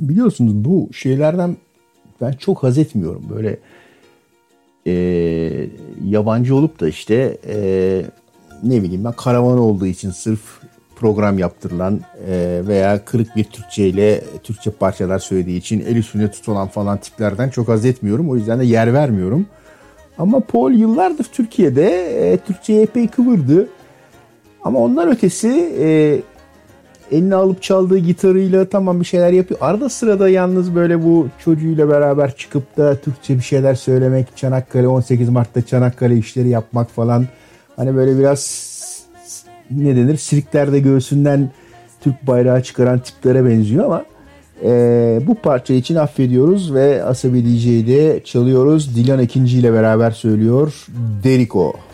Biliyorsunuz 0.00 0.54
bu 0.54 0.88
şeylerden 0.92 1.56
ben 2.20 2.32
çok 2.32 2.62
haz 2.62 2.78
etmiyorum. 2.78 3.22
Böyle 3.30 3.58
e, 4.86 4.92
yabancı 6.04 6.54
olup 6.54 6.80
da 6.80 6.88
işte 6.88 7.38
e, 7.48 7.56
ne 8.62 8.82
bileyim 8.82 9.04
ben 9.04 9.12
karavan 9.12 9.58
olduğu 9.58 9.86
için 9.86 10.10
sırf 10.10 10.40
program 10.96 11.38
yaptırılan 11.38 12.00
e, 12.28 12.62
veya 12.66 13.04
kırık 13.04 13.36
bir 13.36 13.44
Türkçe 13.44 13.88
ile 13.88 14.24
Türkçe 14.42 14.70
parçalar 14.70 15.18
söylediği 15.18 15.58
için 15.58 15.80
el 15.80 15.96
üstünde 15.96 16.30
tutulan 16.30 16.68
falan 16.68 16.98
tiplerden 16.98 17.48
çok 17.48 17.68
haz 17.68 17.84
etmiyorum. 17.84 18.30
O 18.30 18.36
yüzden 18.36 18.60
de 18.60 18.64
yer 18.64 18.94
vermiyorum. 18.94 19.46
Ama 20.18 20.40
Paul 20.40 20.72
yıllardır 20.72 21.24
Türkiye'de 21.24 21.88
e, 22.32 22.36
Türkçe'ye 22.36 22.82
epey 22.82 23.08
kıvırdı. 23.08 23.68
Ama 24.64 24.78
ondan 24.78 25.08
ötesi 25.08 25.74
e, 25.80 26.20
eline 27.12 27.34
alıp 27.34 27.62
çaldığı 27.62 27.98
gitarıyla 27.98 28.64
tamam 28.68 29.00
bir 29.00 29.04
şeyler 29.04 29.32
yapıyor. 29.32 29.60
Arada 29.62 29.88
sırada 29.88 30.28
yalnız 30.28 30.74
böyle 30.74 31.04
bu 31.04 31.28
çocuğuyla 31.44 31.88
beraber 31.88 32.36
çıkıp 32.36 32.76
da 32.76 32.96
Türkçe 32.96 33.36
bir 33.36 33.42
şeyler 33.42 33.74
söylemek, 33.74 34.36
Çanakkale 34.36 34.88
18 34.88 35.28
Mart'ta 35.28 35.62
Çanakkale 35.62 36.16
işleri 36.16 36.48
yapmak 36.48 36.90
falan. 36.90 37.26
Hani 37.76 37.96
böyle 37.96 38.18
biraz 38.18 38.72
ne 39.70 39.96
denir 39.96 40.16
sirklerde 40.16 40.80
göğsünden 40.80 41.50
Türk 42.00 42.26
bayrağı 42.26 42.62
çıkaran 42.62 42.98
tiplere 42.98 43.44
benziyor 43.44 43.84
ama 43.84 44.04
e, 44.64 45.20
bu 45.26 45.34
parça 45.34 45.74
için 45.74 45.94
affediyoruz 45.94 46.74
ve 46.74 47.04
Asabi 47.04 47.44
DJ'de 47.44 48.20
çalıyoruz. 48.24 48.96
Dilan 48.96 49.20
ikinci 49.20 49.58
ile 49.58 49.72
beraber 49.72 50.10
söylüyor. 50.10 50.86
Deriko. 51.24 51.60
Deriko 51.64 51.91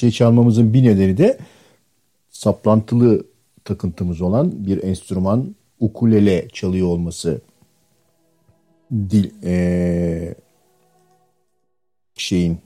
parçayı 0.00 0.12
çalmamızın 0.12 0.72
bir 0.74 0.82
nedeni 0.82 1.16
de 1.16 1.38
saplantılı 2.30 3.24
takıntımız 3.64 4.20
olan 4.20 4.66
bir 4.66 4.82
enstrüman 4.82 5.54
ukulele 5.80 6.48
çalıyor 6.52 6.86
olması. 6.86 7.40
Dil 8.92 9.30
eee, 9.42 10.34
şeyin 12.14 12.58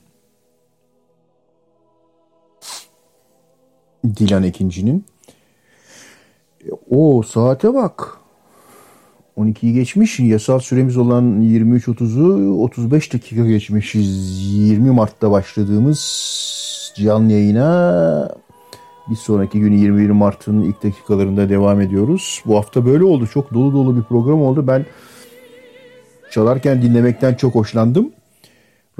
Dilan 4.04 4.42
ikincinin 4.42 5.04
o 6.90 7.22
saate 7.22 7.74
bak 7.74 8.18
12'yi 9.36 9.72
geçmiş. 9.74 10.20
Yasal 10.20 10.58
süremiz 10.58 10.96
olan 10.96 11.42
23.30'u 11.42 12.62
35 12.62 13.12
dakika 13.12 13.46
geçmişiz. 13.46 14.40
20 14.54 14.90
Mart'ta 14.90 15.30
başladığımız 15.30 16.00
canlı 16.96 17.32
yayına 17.32 18.28
bir 19.10 19.16
sonraki 19.16 19.60
gün 19.60 19.72
21 19.72 20.10
Mart'ın 20.10 20.62
ilk 20.62 20.82
dakikalarında 20.82 21.48
devam 21.48 21.80
ediyoruz. 21.80 22.42
Bu 22.46 22.56
hafta 22.56 22.86
böyle 22.86 23.04
oldu. 23.04 23.26
Çok 23.26 23.54
dolu 23.54 23.72
dolu 23.72 23.96
bir 23.96 24.02
program 24.02 24.42
oldu. 24.42 24.66
Ben 24.66 24.86
çalarken 26.30 26.82
dinlemekten 26.82 27.34
çok 27.34 27.54
hoşlandım. 27.54 28.12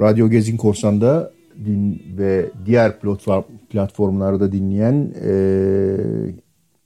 Radyo 0.01 0.29
Gezin 0.29 0.57
Korsan'da 0.57 1.31
din 1.65 2.03
ve 2.17 2.51
diğer 2.65 2.99
platform, 2.99 3.43
platformlarda 3.69 4.51
dinleyen 4.51 5.13
e, 5.23 5.33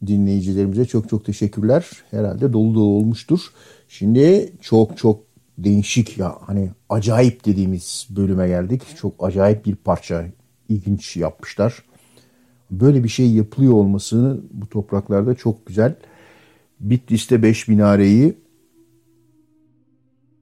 dinleyicilerimize 0.07 0.85
çok 0.85 1.09
çok 1.09 1.25
teşekkürler. 1.25 1.87
Herhalde 2.11 2.53
dolu 2.53 2.75
dolu 2.75 2.93
olmuştur. 2.93 3.39
Şimdi 3.87 4.53
çok 4.61 4.97
çok 4.97 5.19
değişik 5.57 6.17
ya 6.17 6.35
hani 6.41 6.69
acayip 6.89 7.45
dediğimiz 7.45 8.07
bölüme 8.09 8.47
geldik. 8.47 8.81
Çok 9.01 9.13
acayip 9.19 9.65
bir 9.65 9.75
parça 9.75 10.23
ilginç 10.69 11.17
yapmışlar. 11.17 11.83
böyle 12.71 13.03
bir 13.03 13.09
şey 13.09 13.31
yapılıyor 13.31 13.73
olmasını 13.73 14.41
bu 14.51 14.69
topraklarda 14.69 15.35
çok 15.35 15.65
güzel. 15.65 15.95
Bitlis'te 16.79 17.43
Beş 17.43 17.67
Minare'yi 17.67 18.37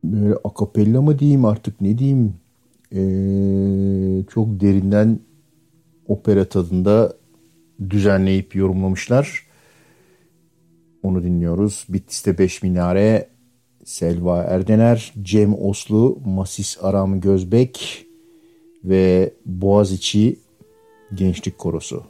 böyle 0.04 0.36
akapella 0.44 1.02
mı 1.02 1.20
diyeyim 1.20 1.46
artık 1.46 1.82
ne 1.82 1.98
diyeyim 1.98 2.34
ee, 2.92 4.24
çok 4.30 4.60
derinden 4.60 5.20
opera 6.08 6.46
tadında 6.46 7.14
düzenleyip 7.90 8.56
yorumlamışlar. 8.56 9.48
Onu 11.04 11.24
dinliyoruz. 11.24 11.86
Bitlis'te 11.90 12.38
Beş 12.38 12.64
Minare, 12.64 13.30
Selva 13.86 14.44
Erdener, 14.44 15.14
Cem 15.22 15.56
Oslu, 15.62 16.20
Masis 16.26 16.78
Aram 16.82 17.22
Gözbek 17.22 18.07
ve 18.90 19.34
Boğaziçi 19.46 20.40
Gençlik 21.14 21.58
Korosu. 21.58 22.04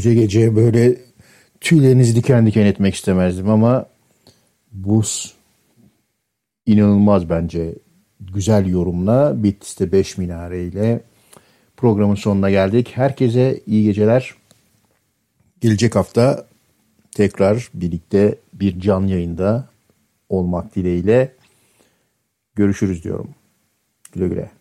Gece 0.00 0.14
gece 0.14 0.56
böyle 0.56 0.98
tüylerinizi 1.60 2.16
diken 2.16 2.46
diken 2.46 2.66
etmek 2.66 2.94
istemezdim 2.94 3.50
ama 3.50 3.86
buz 4.72 5.34
inanılmaz 6.66 7.30
bence 7.30 7.74
güzel 8.20 8.66
yorumla 8.66 9.42
Bitlis'te 9.42 9.92
5 9.92 10.18
minare 10.18 10.64
ile 10.64 11.00
programın 11.76 12.14
sonuna 12.14 12.50
geldik. 12.50 12.90
Herkese 12.94 13.60
iyi 13.66 13.84
geceler. 13.84 14.34
Gelecek 15.60 15.96
hafta 15.96 16.46
tekrar 17.14 17.70
birlikte 17.74 18.34
bir 18.52 18.80
can 18.80 19.06
yayında 19.06 19.68
olmak 20.28 20.76
dileğiyle 20.76 21.34
görüşürüz 22.54 23.04
diyorum. 23.04 23.28
Güle 24.12 24.28
güle. 24.28 24.59